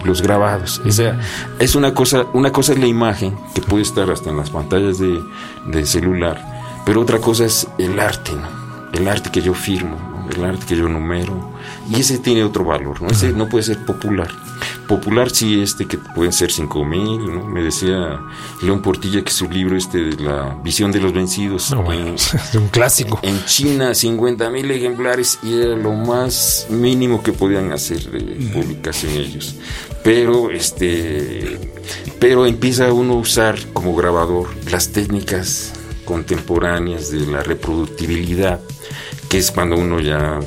los, 0.04 0.22
grabados. 0.22 0.80
O 0.86 0.90
sea, 0.90 1.20
es 1.58 1.74
una 1.74 1.94
cosa, 1.94 2.26
una 2.32 2.52
cosa 2.52 2.72
es 2.72 2.78
la 2.78 2.86
imagen, 2.86 3.36
que 3.54 3.60
puede 3.60 3.82
estar 3.82 4.10
hasta 4.10 4.30
en 4.30 4.36
las 4.36 4.50
pantallas 4.50 4.98
de, 4.98 5.20
de 5.66 5.86
celular, 5.86 6.57
pero 6.88 7.02
otra 7.02 7.18
cosa 7.18 7.44
es 7.44 7.68
el 7.76 8.00
arte, 8.00 8.32
el 8.94 9.08
arte 9.08 9.30
que 9.30 9.42
yo 9.42 9.52
firmo, 9.52 10.24
el 10.34 10.42
arte 10.42 10.64
que 10.64 10.74
yo 10.74 10.88
numero, 10.88 11.52
y 11.90 12.00
ese 12.00 12.16
tiene 12.18 12.42
otro 12.42 12.64
valor, 12.64 13.02
¿no? 13.02 13.08
Ese 13.08 13.30
no 13.34 13.46
puede 13.46 13.62
ser 13.62 13.84
popular. 13.84 14.28
Popular 14.88 15.28
sí 15.28 15.60
este 15.60 15.84
que 15.84 15.98
pueden 15.98 16.32
ser 16.32 16.50
cinco 16.50 16.86
mil, 16.86 17.26
¿no? 17.26 17.44
Me 17.44 17.62
decía 17.62 18.18
León 18.62 18.80
Portilla 18.80 19.22
que 19.22 19.30
su 19.30 19.50
libro 19.50 19.76
este 19.76 19.98
de 19.98 20.24
la 20.24 20.58
visión 20.64 20.90
de 20.90 21.00
los 21.00 21.12
vencidos. 21.12 21.74
es 22.14 22.54
un 22.54 22.68
clásico. 22.68 23.20
En 23.22 23.44
China 23.44 23.94
50 23.94 24.48
mil 24.48 24.70
ejemplares 24.70 25.40
y 25.42 25.60
era 25.60 25.76
lo 25.76 25.92
más 25.92 26.68
mínimo 26.70 27.22
que 27.22 27.34
podían 27.34 27.70
hacer 27.70 28.10
de 28.10 28.48
publicación 28.50 29.12
ellos. 29.12 29.56
Pero 30.02 30.50
este 30.50 31.58
pero 32.18 32.46
empieza 32.46 32.90
uno 32.94 33.12
a 33.12 33.16
usar 33.18 33.58
como 33.74 33.94
grabador 33.94 34.48
las 34.70 34.88
técnicas 34.88 35.74
contemporáneas 36.08 37.10
de 37.10 37.26
la 37.26 37.42
reproductibilidad, 37.42 38.60
que 39.28 39.36
es 39.36 39.50
cuando 39.50 39.76
uno 39.76 40.00
ya 40.00 40.40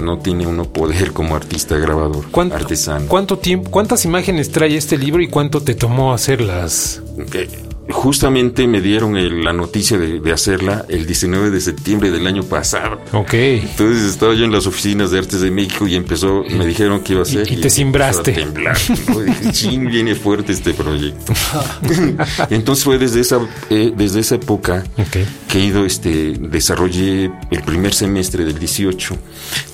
no 0.00 0.20
tiene 0.20 0.46
uno 0.46 0.64
poder 0.64 1.12
como 1.12 1.34
artista 1.34 1.76
grabador, 1.76 2.26
¿Cuánto, 2.30 2.54
artesano. 2.54 3.06
¿Cuánto 3.08 3.36
tiempo, 3.36 3.68
cuántas 3.68 4.04
imágenes 4.04 4.52
trae 4.52 4.76
este 4.76 4.96
libro 4.96 5.20
y 5.20 5.26
cuánto 5.26 5.60
te 5.60 5.74
tomó 5.74 6.14
hacerlas? 6.14 7.02
Justamente 7.90 8.68
me 8.68 8.80
dieron 8.80 9.44
la 9.44 9.52
noticia 9.52 9.98
de, 9.98 10.32
hacerla 10.32 10.86
el 10.88 11.04
19 11.04 11.50
de 11.50 11.60
septiembre 11.60 12.10
del 12.10 12.26
año 12.26 12.44
pasado. 12.44 13.00
Ok. 13.12 13.34
Entonces 13.34 14.04
estaba 14.04 14.34
yo 14.34 14.44
en 14.44 14.52
las 14.52 14.66
oficinas 14.66 15.10
de 15.10 15.18
Artes 15.18 15.40
de 15.40 15.50
México 15.50 15.86
y 15.88 15.96
empezó, 15.96 16.44
me 16.48 16.64
dijeron 16.64 17.00
que 17.00 17.14
iba 17.14 17.22
a 17.22 17.24
ser. 17.24 17.50
Y, 17.50 17.56
te 17.56 17.68
simbraste. 17.68 18.32
temblar. 18.32 18.78
ching, 19.52 19.88
viene 19.88 20.14
fuerte 20.14 20.52
este 20.52 20.74
proyecto. 20.74 21.32
Entonces 22.50 22.84
fue 22.84 22.98
desde 22.98 23.20
esa, 23.20 23.40
eh, 23.68 23.92
desde 23.94 24.20
esa 24.20 24.36
época 24.36 24.84
que 25.48 25.58
he 25.58 25.64
ido, 25.64 25.84
este, 25.84 26.34
desarrollé 26.38 27.32
el 27.50 27.62
primer 27.64 27.94
semestre 27.94 28.44
del 28.44 28.58
18 28.58 29.18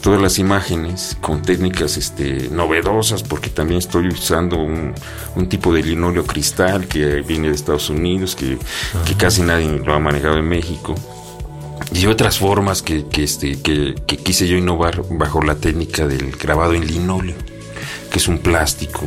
todas 0.00 0.20
las 0.20 0.38
imágenes 0.38 1.16
con 1.20 1.42
técnicas 1.42 1.96
este, 1.96 2.48
novedosas, 2.50 3.22
porque 3.22 3.50
también 3.50 3.78
estoy 3.78 4.08
usando 4.08 4.56
un, 4.56 4.94
un 5.36 5.48
tipo 5.48 5.72
de 5.72 5.82
linóleo 5.82 6.24
cristal 6.24 6.86
que 6.88 7.22
viene 7.22 7.48
de 7.48 7.54
Estados 7.54 7.90
Unidos 7.90 7.97
que, 8.36 8.58
casi 9.16 9.42
nadie 9.42 9.68
lo 9.84 9.94
ha 9.94 9.98
manejado 9.98 10.38
en 10.38 10.48
México. 10.48 10.94
Y 11.92 12.06
otras 12.06 12.38
formas 12.38 12.82
que, 12.82 13.04
este, 13.16 13.60
que, 13.60 13.94
quise 14.04 14.46
yo 14.46 14.56
innovar 14.56 15.02
bajo 15.10 15.42
la 15.42 15.54
técnica 15.54 16.06
del 16.06 16.32
grabado 16.32 16.74
en 16.74 16.86
linóleo, 16.86 17.36
que 18.10 18.18
es 18.18 18.28
un 18.28 18.38
plástico 18.38 19.04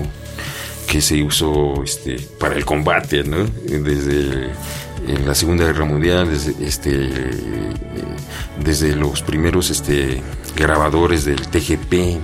que 0.88 1.01
se 1.01 1.23
usó 1.23 1.84
este, 1.84 2.17
para 2.39 2.56
el 2.56 2.65
combate, 2.65 3.23
Desde 3.23 4.49
la 5.25 5.34
Segunda 5.34 5.65
Guerra 5.65 5.86
Mundial, 5.86 6.30
desde, 6.30 6.65
este, 6.65 7.10
desde 8.63 8.95
los 8.95 9.21
primeros 9.21 9.69
este, 9.69 10.21
grabadores 10.56 11.25
del 11.25 11.47
TGP, 11.47 12.19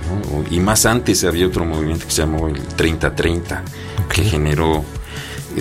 y 0.50 0.60
más 0.60 0.86
antes 0.86 1.24
había 1.24 1.46
otro 1.46 1.64
movimiento 1.64 2.06
que 2.06 2.12
se 2.12 2.22
llamó 2.22 2.48
el 2.48 2.60
3030, 2.60 3.64
que 4.12 4.22
generó 4.22 4.84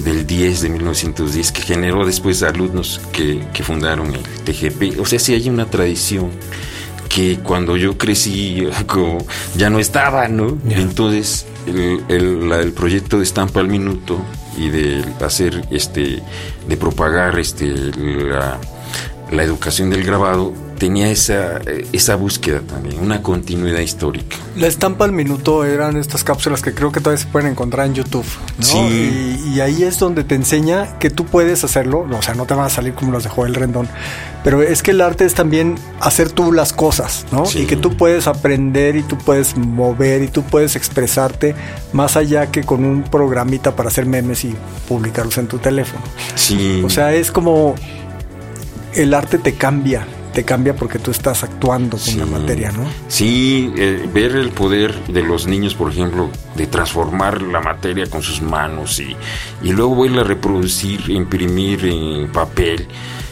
del 0.02 0.26
10 0.26 0.62
de 0.62 0.70
1910 0.70 1.52
que 1.52 1.62
generó 1.62 2.06
después 2.06 2.44
alumnos 2.44 3.02
que, 3.12 3.46
que 3.54 3.64
fundaron 3.64 4.14
el 4.14 4.24
TGP. 4.24 5.00
O 5.00 5.06
sea, 5.06 5.20
si 5.20 5.34
hay 5.34 5.50
una 5.50 5.66
tradición 5.66 6.32
que 7.10 7.40
cuando 7.40 7.78
yo 7.78 7.98
crecí 7.98 8.68
ya 9.56 9.70
no 9.70 9.80
estaba, 9.80 10.28
¿no? 10.28 10.58
Entonces 10.70 11.46
el, 11.66 12.04
el, 12.10 12.52
el, 12.52 12.74
proyecto 12.74 13.18
de 13.18 13.24
Estampa 13.24 13.60
al 13.60 13.68
Minuto 13.68 14.20
y 14.58 14.70
de 14.70 15.04
hacer 15.22 15.66
este, 15.72 16.22
de 16.68 16.78
propagar 16.78 17.40
este, 17.40 17.68
la, 17.68 18.60
la 19.32 19.44
educación 19.44 19.90
del 19.90 20.04
grabado 20.04 20.54
tenía 20.78 21.10
esa, 21.10 21.60
esa 21.92 22.16
búsqueda 22.16 22.62
también, 22.62 23.00
una 23.00 23.22
continuidad 23.22 23.80
histórica. 23.80 24.38
La 24.56 24.68
estampa 24.68 25.06
al 25.06 25.12
minuto 25.12 25.66
eran 25.66 25.98
estas 25.98 26.24
cápsulas 26.24 26.62
que 26.62 26.74
creo 26.74 26.92
que 26.92 27.00
todavía 27.00 27.24
se 27.24 27.30
pueden 27.30 27.52
encontrar 27.52 27.88
en 27.88 27.96
YouTube. 27.96 28.26
Sí. 28.60 29.40
Y, 29.54 29.60
ahí 29.60 29.84
es 29.84 29.98
donde 29.98 30.24
te 30.24 30.36
enseña 30.36 31.00
que 31.00 31.10
tú 31.10 31.26
puedes 31.26 31.64
hacerlo, 31.64 32.08
o 32.10 32.22
sea, 32.22 32.36
no 32.36 32.46
te 32.46 32.54
van 32.54 32.66
a 32.66 32.70
salir 32.70 32.94
como 32.94 33.12
los 33.12 33.24
de 33.24 33.30
Joel 33.30 33.56
Rendón, 33.56 33.90
pero 34.44 34.62
es 34.62 34.84
que 34.84 34.92
el 34.92 35.02
arte 35.02 35.26
es 35.26 35.34
también 35.34 35.76
hacer 36.00 36.30
tú 36.32 36.54
las 36.54 36.74
cosas, 36.74 37.26
¿no? 37.32 37.44
Y 37.56 37.66
que 37.66 37.76
tú 37.76 37.98
puedes 37.98 38.28
aprender 38.28 38.96
y 38.96 39.04
tú 39.04 39.18
puedes 39.18 39.58
mover 39.58 40.22
y 40.22 40.28
tú 40.28 40.44
puedes 40.44 40.76
expresarte 40.76 41.56
más 41.92 42.16
allá 42.16 42.52
que 42.52 42.64
con 42.64 42.86
un 42.86 43.04
programita 43.04 43.76
para 43.76 43.90
hacer 43.90 44.06
memes 44.06 44.46
y 44.46 44.56
publicarlos 44.88 45.38
en 45.40 45.48
tu 45.48 45.58
teléfono. 45.58 46.04
Sí. 46.36 46.82
O 46.86 46.90
sea, 46.90 47.14
es 47.14 47.32
como 47.32 47.76
el 48.94 49.14
arte 49.14 49.38
te 49.38 49.54
cambia, 49.54 50.08
te 50.38 50.46
cambia 50.46 50.76
porque 50.76 51.00
tú 51.00 51.10
estás 51.10 51.44
actuando 51.44 51.98
con 51.98 52.20
la 52.20 52.28
materia, 52.28 52.72
¿no? 52.72 52.88
Sí, 53.08 53.74
eh, 53.76 54.08
ver 54.14 54.36
el 54.36 54.52
poder 54.52 54.94
de 55.08 55.24
los 55.24 55.48
niños, 55.48 55.74
por 55.74 55.92
ejemplo, 55.92 56.30
de 56.56 56.68
transformar 56.68 57.42
la 57.42 57.60
materia 57.60 58.06
con 58.08 58.22
sus 58.22 58.44
manos 58.44 59.00
y, 59.00 59.16
y 59.64 59.72
luego 59.72 59.96
vuelve 59.96 60.20
a 60.20 60.24
reproducir, 60.24 61.10
imprimir 61.10 61.86
en 61.86 62.32
papel, 62.32 62.88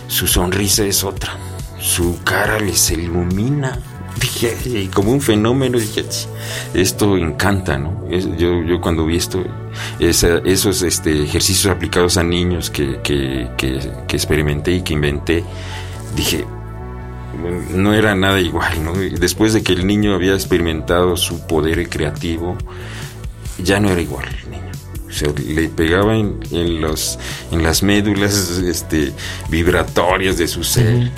su 0.08 0.26
sonrisa 0.26 0.84
es 0.84 1.04
otra, 1.04 1.34
su 1.80 2.24
cara 2.24 2.60
les 2.60 2.90
ilumina. 2.90 3.78
Dije, 4.20 4.90
como 4.92 5.12
un 5.12 5.22
fenómeno, 5.22 5.78
dije, 5.78 6.06
esto 6.74 7.18
encanta, 7.18 7.78
¿no? 7.78 8.10
yo, 8.10 8.64
yo 8.64 8.82
cuando 8.82 9.06
vi 9.06 9.18
esto, 9.18 9.44
esos 10.00 10.82
este, 10.82 11.22
ejercicios 11.22 11.72
aplicados 11.72 12.18
a 12.18 12.24
niños 12.24 12.72
que, 12.72 13.00
que, 13.04 13.52
que, 13.58 13.92
que 14.08 14.16
experimenté 14.16 14.72
y 14.72 14.82
que 14.82 14.94
inventé, 14.94 15.44
dije, 16.16 16.46
no 17.74 17.94
era 17.94 18.16
nada 18.16 18.40
igual, 18.40 18.84
¿no? 18.84 18.94
Después 18.94 19.54
de 19.54 19.64
que 19.64 19.74
el 19.74 19.86
niño 19.86 20.14
había 20.16 20.34
experimentado 20.34 21.18
su 21.18 21.46
poder 21.46 21.90
creativo, 21.90 22.58
ya 23.64 23.80
no 23.80 23.90
era 23.90 24.02
igual 24.02 24.26
el 24.44 24.52
niño. 24.52 24.72
O 25.08 25.12
sea, 25.12 25.30
le 25.48 25.70
pegaba 25.70 26.18
en, 26.18 26.82
los, 26.82 27.18
en 27.52 27.64
las 27.64 27.84
médulas 27.84 28.62
este, 28.66 29.14
vibratorias 29.50 30.38
de 30.38 30.48
su 30.48 30.64
ser. 30.64 31.12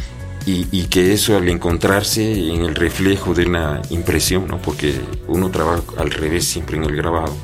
Y, 0.45 0.83
que 0.83 1.11
eso 1.11 1.35
al 1.35 1.49
encontrarse 1.49 2.31
en 2.31 2.61
el 2.61 2.73
reflejo 2.73 3.33
de 3.33 3.47
una 3.47 3.81
impresión, 3.89 4.47
¿no? 4.47 4.61
Porque 4.61 4.95
uno 5.27 5.49
trabaja 5.49 5.81
al 5.97 6.09
revés 6.09 6.45
siempre 6.45 6.77
en 6.77 6.85
el 6.85 6.95
grabado. 6.95 7.35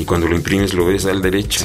Y 0.00 0.04
cuando 0.04 0.26
lo 0.26 0.34
imprimes 0.34 0.74
lo 0.74 0.84
ves 0.86 1.06
al 1.06 1.22
derecho. 1.22 1.62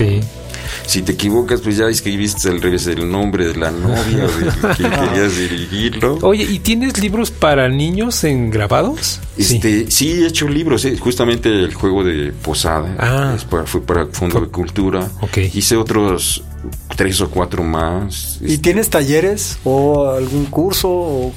Si 0.85 1.01
te 1.01 1.13
equivocas, 1.13 1.61
pues 1.61 1.77
ya 1.77 1.87
escribiste 1.87 2.49
al 2.49 2.61
revés 2.61 2.87
el 2.87 3.09
nombre 3.09 3.47
de 3.47 3.55
la 3.55 3.71
novia 3.71 4.25
o 4.25 4.67
de 4.67 4.75
quien 4.75 4.91
querías 5.09 5.37
dirigirlo. 5.37 6.17
Oye, 6.21 6.43
¿y 6.43 6.59
tienes 6.59 6.99
libros 6.99 7.31
para 7.31 7.69
niños 7.69 8.23
en 8.23 8.49
grabados? 8.49 9.19
Este, 9.37 9.89
sí, 9.91 10.11
he 10.11 10.27
hecho 10.27 10.47
libros, 10.47 10.85
eh, 10.85 10.97
justamente 10.97 11.49
el 11.49 11.73
juego 11.73 12.03
de 12.03 12.31
Posada, 12.31 12.95
ah. 12.99 13.37
fue 13.65 13.81
para 13.81 14.05
Fondo 14.07 14.41
de 14.41 14.47
Cultura. 14.47 15.09
Okay. 15.21 15.51
Hice 15.53 15.75
otros 15.75 16.43
tres 16.95 17.21
o 17.21 17.29
cuatro 17.29 17.63
más. 17.63 18.39
¿Y 18.41 18.57
tienes 18.57 18.89
talleres 18.89 19.57
o 19.63 20.09
algún 20.09 20.45
curso? 20.45 21.31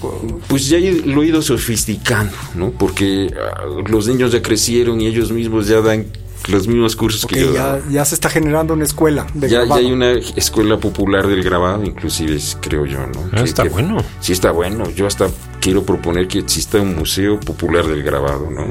Pues 0.47 0.69
ya 0.69 0.79
lo 0.79 1.23
he 1.23 1.27
ido 1.27 1.43
sofisticando, 1.43 2.33
¿no? 2.55 2.71
Porque 2.71 3.33
ah, 3.37 3.65
los 3.89 4.07
niños 4.09 4.33
ya 4.33 4.43
crecieron 4.43 5.01
y 5.01 5.07
ellos 5.07 5.33
mismos 5.33 5.69
ya 5.69 5.81
dan 5.81 6.07
los 6.49 6.67
mismos 6.67 6.97
cursos 6.97 7.27
que 7.27 7.41
yo 7.41 7.53
ya, 7.53 7.81
ya 7.91 8.05
se 8.05 8.15
está 8.15 8.29
generando 8.29 8.75
una 8.75 8.85
escuela 8.85 9.27
de 9.35 9.49
ya, 9.49 9.65
ya, 9.65 9.75
hay 9.75 9.93
una 9.93 10.13
escuela 10.13 10.79
popular 10.79 11.27
del 11.27 11.43
grabado, 11.43 11.85
inclusive 11.85 12.39
creo 12.61 12.87
yo, 12.87 13.07
¿no? 13.07 13.31
Ah, 13.33 13.43
está 13.43 13.65
bueno. 13.65 13.99
Sí 14.21 14.33
está 14.33 14.51
bueno. 14.51 14.91
Yo 14.91 15.07
hasta 15.07 15.29
quiero 15.61 15.85
proponer 15.85 16.29
que 16.29 16.39
exista 16.39 16.81
un 16.81 16.97
museo 16.97 17.39
popular 17.41 17.87
del 17.87 18.03
grabado, 18.03 18.51
¿no? 18.51 18.67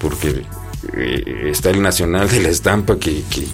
Porque 0.00 0.42
eh, 0.94 1.50
está 1.50 1.70
el 1.70 1.80
Nacional 1.80 2.28
de 2.28 2.40
la 2.40 2.48
Estampa 2.48 2.98
que, 2.98 3.22
que, 3.30 3.46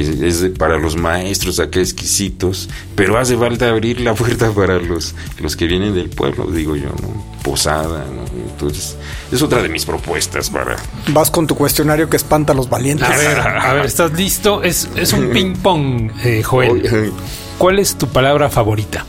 es 0.00 0.46
para 0.58 0.78
los 0.78 0.96
maestros 0.96 1.60
acá 1.60 1.80
exquisitos, 1.80 2.68
pero 2.94 3.18
hace 3.18 3.36
falta 3.36 3.68
abrir 3.68 4.00
la 4.00 4.14
puerta 4.14 4.50
para 4.54 4.78
los, 4.78 5.14
los 5.40 5.56
que 5.56 5.66
vienen 5.66 5.94
del 5.94 6.08
pueblo, 6.08 6.46
digo 6.50 6.76
yo, 6.76 6.88
¿no? 7.02 7.38
Posada, 7.42 8.04
¿no? 8.06 8.24
Entonces, 8.50 8.96
es 9.30 9.42
otra 9.42 9.62
de 9.62 9.68
mis 9.68 9.84
propuestas 9.84 10.50
para... 10.50 10.76
Vas 11.08 11.30
con 11.30 11.46
tu 11.46 11.54
cuestionario 11.54 12.08
que 12.08 12.16
espanta 12.16 12.52
a 12.52 12.56
los 12.56 12.68
valientes. 12.68 13.08
A 13.08 13.16
ver, 13.16 13.40
a 13.40 13.72
ver, 13.74 13.86
¿estás 13.86 14.12
listo? 14.12 14.62
Es, 14.62 14.88
es 14.96 15.12
un 15.12 15.30
ping-pong, 15.32 16.10
eh, 16.24 16.42
Joel. 16.42 17.12
¿Cuál 17.58 17.78
es 17.78 17.96
tu 17.96 18.08
palabra 18.08 18.48
favorita? 18.50 19.04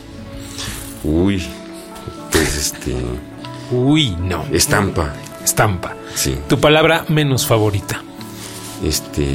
Uy, 1.04 1.42
pues 2.30 2.56
este... 2.56 2.94
Uy, 3.70 4.16
no. 4.20 4.44
Estampa. 4.52 5.14
Estampa. 5.44 5.94
Sí. 6.14 6.36
¿Tu 6.48 6.58
palabra 6.58 7.04
menos 7.08 7.46
favorita? 7.46 8.02
Este. 8.84 9.26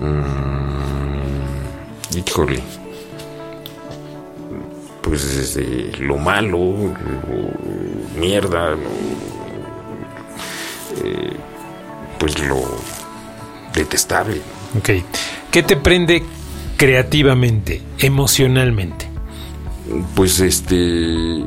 Mmm, 0.00 1.16
híjole. 2.16 2.62
Pues 5.02 5.22
este, 5.24 5.92
lo 6.00 6.16
malo, 6.18 6.58
lo, 6.58 8.20
mierda, 8.20 8.74
eh, 11.04 11.32
pues 12.18 12.38
lo 12.40 12.62
detestable. 13.72 14.40
Ok. 14.76 14.90
¿Qué 15.50 15.62
te 15.62 15.76
prende 15.76 16.24
creativamente, 16.76 17.82
emocionalmente? 17.98 19.08
Pues 20.14 20.40
este. 20.40 21.44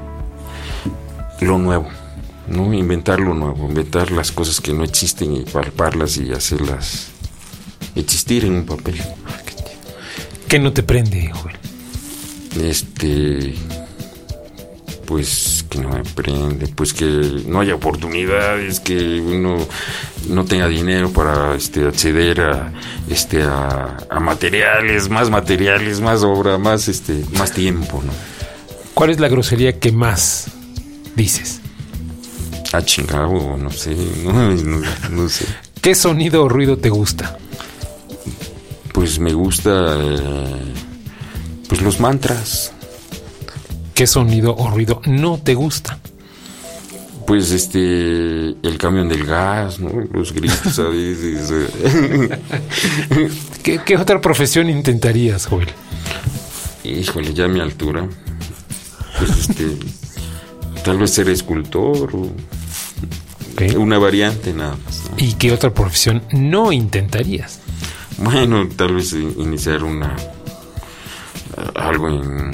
Lo 1.41 1.58
nuevo. 1.58 1.89
¿No? 2.49 2.73
Inventar 2.73 3.19
lo 3.19 3.33
nuevo, 3.33 3.67
inventar 3.67 4.12
las 4.12 4.31
cosas 4.31 4.59
que 4.62 4.73
no 4.73 4.83
existen 4.83 5.35
y 5.35 5.43
palparlas 5.43 6.17
y 6.17 6.31
hacerlas 6.31 7.12
existir 7.95 8.45
en 8.45 8.53
un 8.53 8.65
papel. 8.65 9.01
¿Qué 10.47 10.59
no 10.59 10.73
te 10.73 10.83
prende, 10.83 11.31
Joel? 11.31 11.55
Este, 12.59 13.53
pues 15.05 15.65
que 15.69 15.79
no 15.79 15.89
me 15.89 16.03
prende, 16.03 16.67
pues 16.67 16.93
que 16.93 17.05
no 17.45 17.62
haya 17.62 17.75
oportunidades, 17.75 18.79
que 18.79 19.19
uno 19.19 19.57
no 20.27 20.45
tenga 20.45 20.67
dinero 20.67 21.12
para 21.12 21.55
este, 21.55 21.85
acceder 21.85 22.41
a, 22.41 22.71
este, 23.09 23.43
a, 23.43 23.97
a 24.09 24.19
materiales, 24.19 25.09
más 25.09 25.29
materiales, 25.29 26.01
más 26.01 26.23
obra, 26.23 26.57
más, 26.57 26.88
este, 26.88 27.23
más 27.38 27.51
tiempo, 27.51 28.01
¿no? 28.05 28.12
¿Cuál 28.93 29.12
es 29.12 29.19
la 29.19 29.29
grosería 29.29 29.79
que 29.79 29.91
más 29.91 30.47
dices? 31.15 31.59
Ah, 32.71 32.84
chingado, 32.84 33.58
no 33.58 33.71
sé, 33.71 33.95
no, 34.23 35.27
sé. 35.27 35.45
¿Qué 35.82 35.95
sonido 35.95 36.43
o 36.43 36.49
ruido 36.49 36.77
te 36.77 36.89
gusta? 36.89 37.36
Pues 38.93 39.17
me 39.17 39.34
gusta, 39.34 39.97
eh, 39.99 40.73
pues 41.67 41.82
los 41.82 41.99
mantras. 41.99 42.71
¿Qué 43.95 44.05
sonido 44.05 44.55
o 44.55 44.69
ruido 44.69 45.01
no 45.08 45.39
te 45.39 45.55
gusta? 45.55 45.97
Pues 47.25 47.49
este, 47.49 47.79
el 47.82 48.77
camión 48.77 49.10
del 49.10 49.25
gas, 49.25 49.79
¿no? 49.79 49.89
Los 50.13 50.32
gritos 50.32 50.77
a 50.77 50.84
veces. 50.84 51.51
¿Qué, 53.63 53.82
¿Qué, 53.84 53.97
otra 53.97 54.21
profesión 54.21 54.69
intentarías, 54.69 55.47
Joel? 55.47 55.69
Híjole, 56.84 57.34
ya 57.34 57.45
a 57.45 57.47
mi 57.47 57.62
altura. 57.62 58.08
Pues 59.17 59.32
este, 59.32 59.75
tal 60.84 60.99
vez 60.99 61.12
ser 61.12 61.29
escultor 61.29 62.15
o 62.15 62.29
una 63.78 63.98
variante 63.98 64.54
nada 64.54 64.78
más. 64.86 65.04
¿Y 65.17 65.34
qué 65.34 65.52
otra 65.52 65.74
profesión 65.74 66.24
no 66.32 66.72
intentarías? 66.72 67.60
Bueno, 68.17 68.67
tal 68.76 68.95
vez 68.95 69.13
iniciar 69.13 69.84
una 69.84 70.15
algo 71.76 72.10
en 72.10 72.52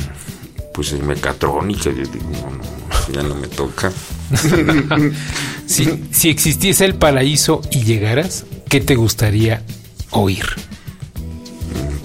pues 0.73 0.91
en 0.91 1.07
mecatrónica, 1.07 1.85
yo 1.85 2.03
digo, 2.03 2.29
no, 2.31 3.13
ya 3.13 3.23
no 3.23 3.35
me 3.35 3.47
toca. 3.47 3.93
si, 5.65 6.03
si 6.11 6.29
existiese 6.29 6.83
el 6.83 6.95
paraíso 6.95 7.61
y 7.71 7.83
llegaras, 7.83 8.45
¿qué 8.67 8.81
te 8.81 8.95
gustaría 8.95 9.63
oír? 10.11 10.45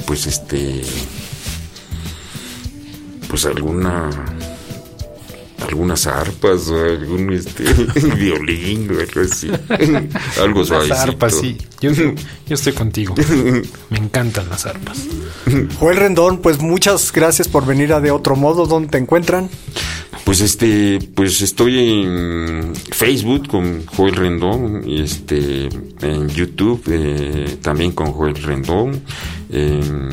Pues 0.06 0.26
este 0.26 0.82
pues 3.28 3.44
alguna 3.46 4.10
algunas 5.70 6.06
arpas 6.06 6.68
o 6.68 6.84
algún 6.84 7.32
este, 7.32 7.64
violín 8.16 8.90
o 8.90 9.00
algo 9.00 9.20
así. 9.20 9.50
algo. 10.40 10.64
Las 10.64 10.90
arpas, 10.90 11.34
sí. 11.40 11.56
Yo, 11.80 11.90
estoy 12.48 12.72
contigo. 12.72 13.14
Me 13.88 13.98
encantan 13.98 14.48
las 14.50 14.66
arpas. 14.66 15.06
Joel 15.78 15.96
Rendón, 15.96 16.38
pues 16.38 16.60
muchas 16.60 17.12
gracias 17.12 17.48
por 17.48 17.64
venir 17.64 17.92
a 17.92 18.00
De 18.00 18.10
Otro 18.10 18.36
Modo. 18.36 18.66
¿Dónde 18.66 18.88
te 18.88 18.98
encuentran? 18.98 19.48
Pues 20.24 20.40
este, 20.40 20.98
pues 21.14 21.40
estoy 21.40 21.78
en 21.78 22.74
Facebook 22.90 23.48
con 23.48 23.86
Joel 23.86 24.16
Rendón 24.16 24.82
y 24.86 25.02
este 25.02 25.68
en 26.02 26.28
YouTube 26.28 26.82
eh, 26.90 27.58
también 27.62 27.92
con 27.92 28.12
Joel 28.12 28.34
Rendón, 28.34 29.00
en, 29.50 30.10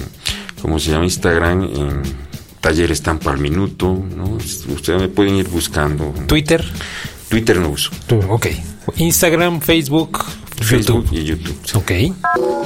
¿cómo 0.62 0.80
se 0.80 0.92
llama? 0.92 1.06
Instagram 1.06 1.64
en 1.64 2.27
taller 2.62 2.92
Estampa 2.92 3.32
al 3.32 3.38
Minuto, 3.38 3.88
¿no? 4.16 4.38
Ustedes 4.74 5.02
me 5.02 5.08
pueden 5.08 5.36
ir 5.36 5.48
buscando. 5.48 6.14
¿Twitter? 6.28 6.64
Twitter 7.30 7.58
no 7.58 7.70
uso. 7.70 7.92
Ok. 8.30 8.48
Instagram, 8.98 9.62
Facebook, 9.62 10.24
Facebook 10.62 11.08
y 11.12 11.24
YouTube. 11.24 11.58
Ok. 11.74 11.92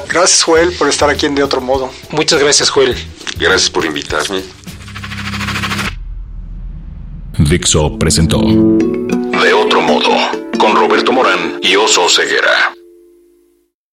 Gracias, 0.07 0.43
Joel, 0.43 0.71
por 0.73 0.87
estar 0.89 1.09
aquí 1.09 1.25
en 1.25 1.35
De 1.35 1.43
Otro 1.43 1.61
Modo. 1.61 1.89
Muchas 2.11 2.39
gracias, 2.39 2.69
Joel. 2.69 2.95
Gracias 3.37 3.69
por 3.69 3.85
invitarme. 3.85 4.41
Dixo 7.37 7.97
presentó 7.97 8.39
De 8.39 9.53
Otro 9.53 9.81
Modo 9.81 10.11
con 10.59 10.75
Roberto 10.75 11.11
Morán 11.11 11.59
y 11.63 11.75
Oso 11.75 12.07
Ceguera. 12.07 12.73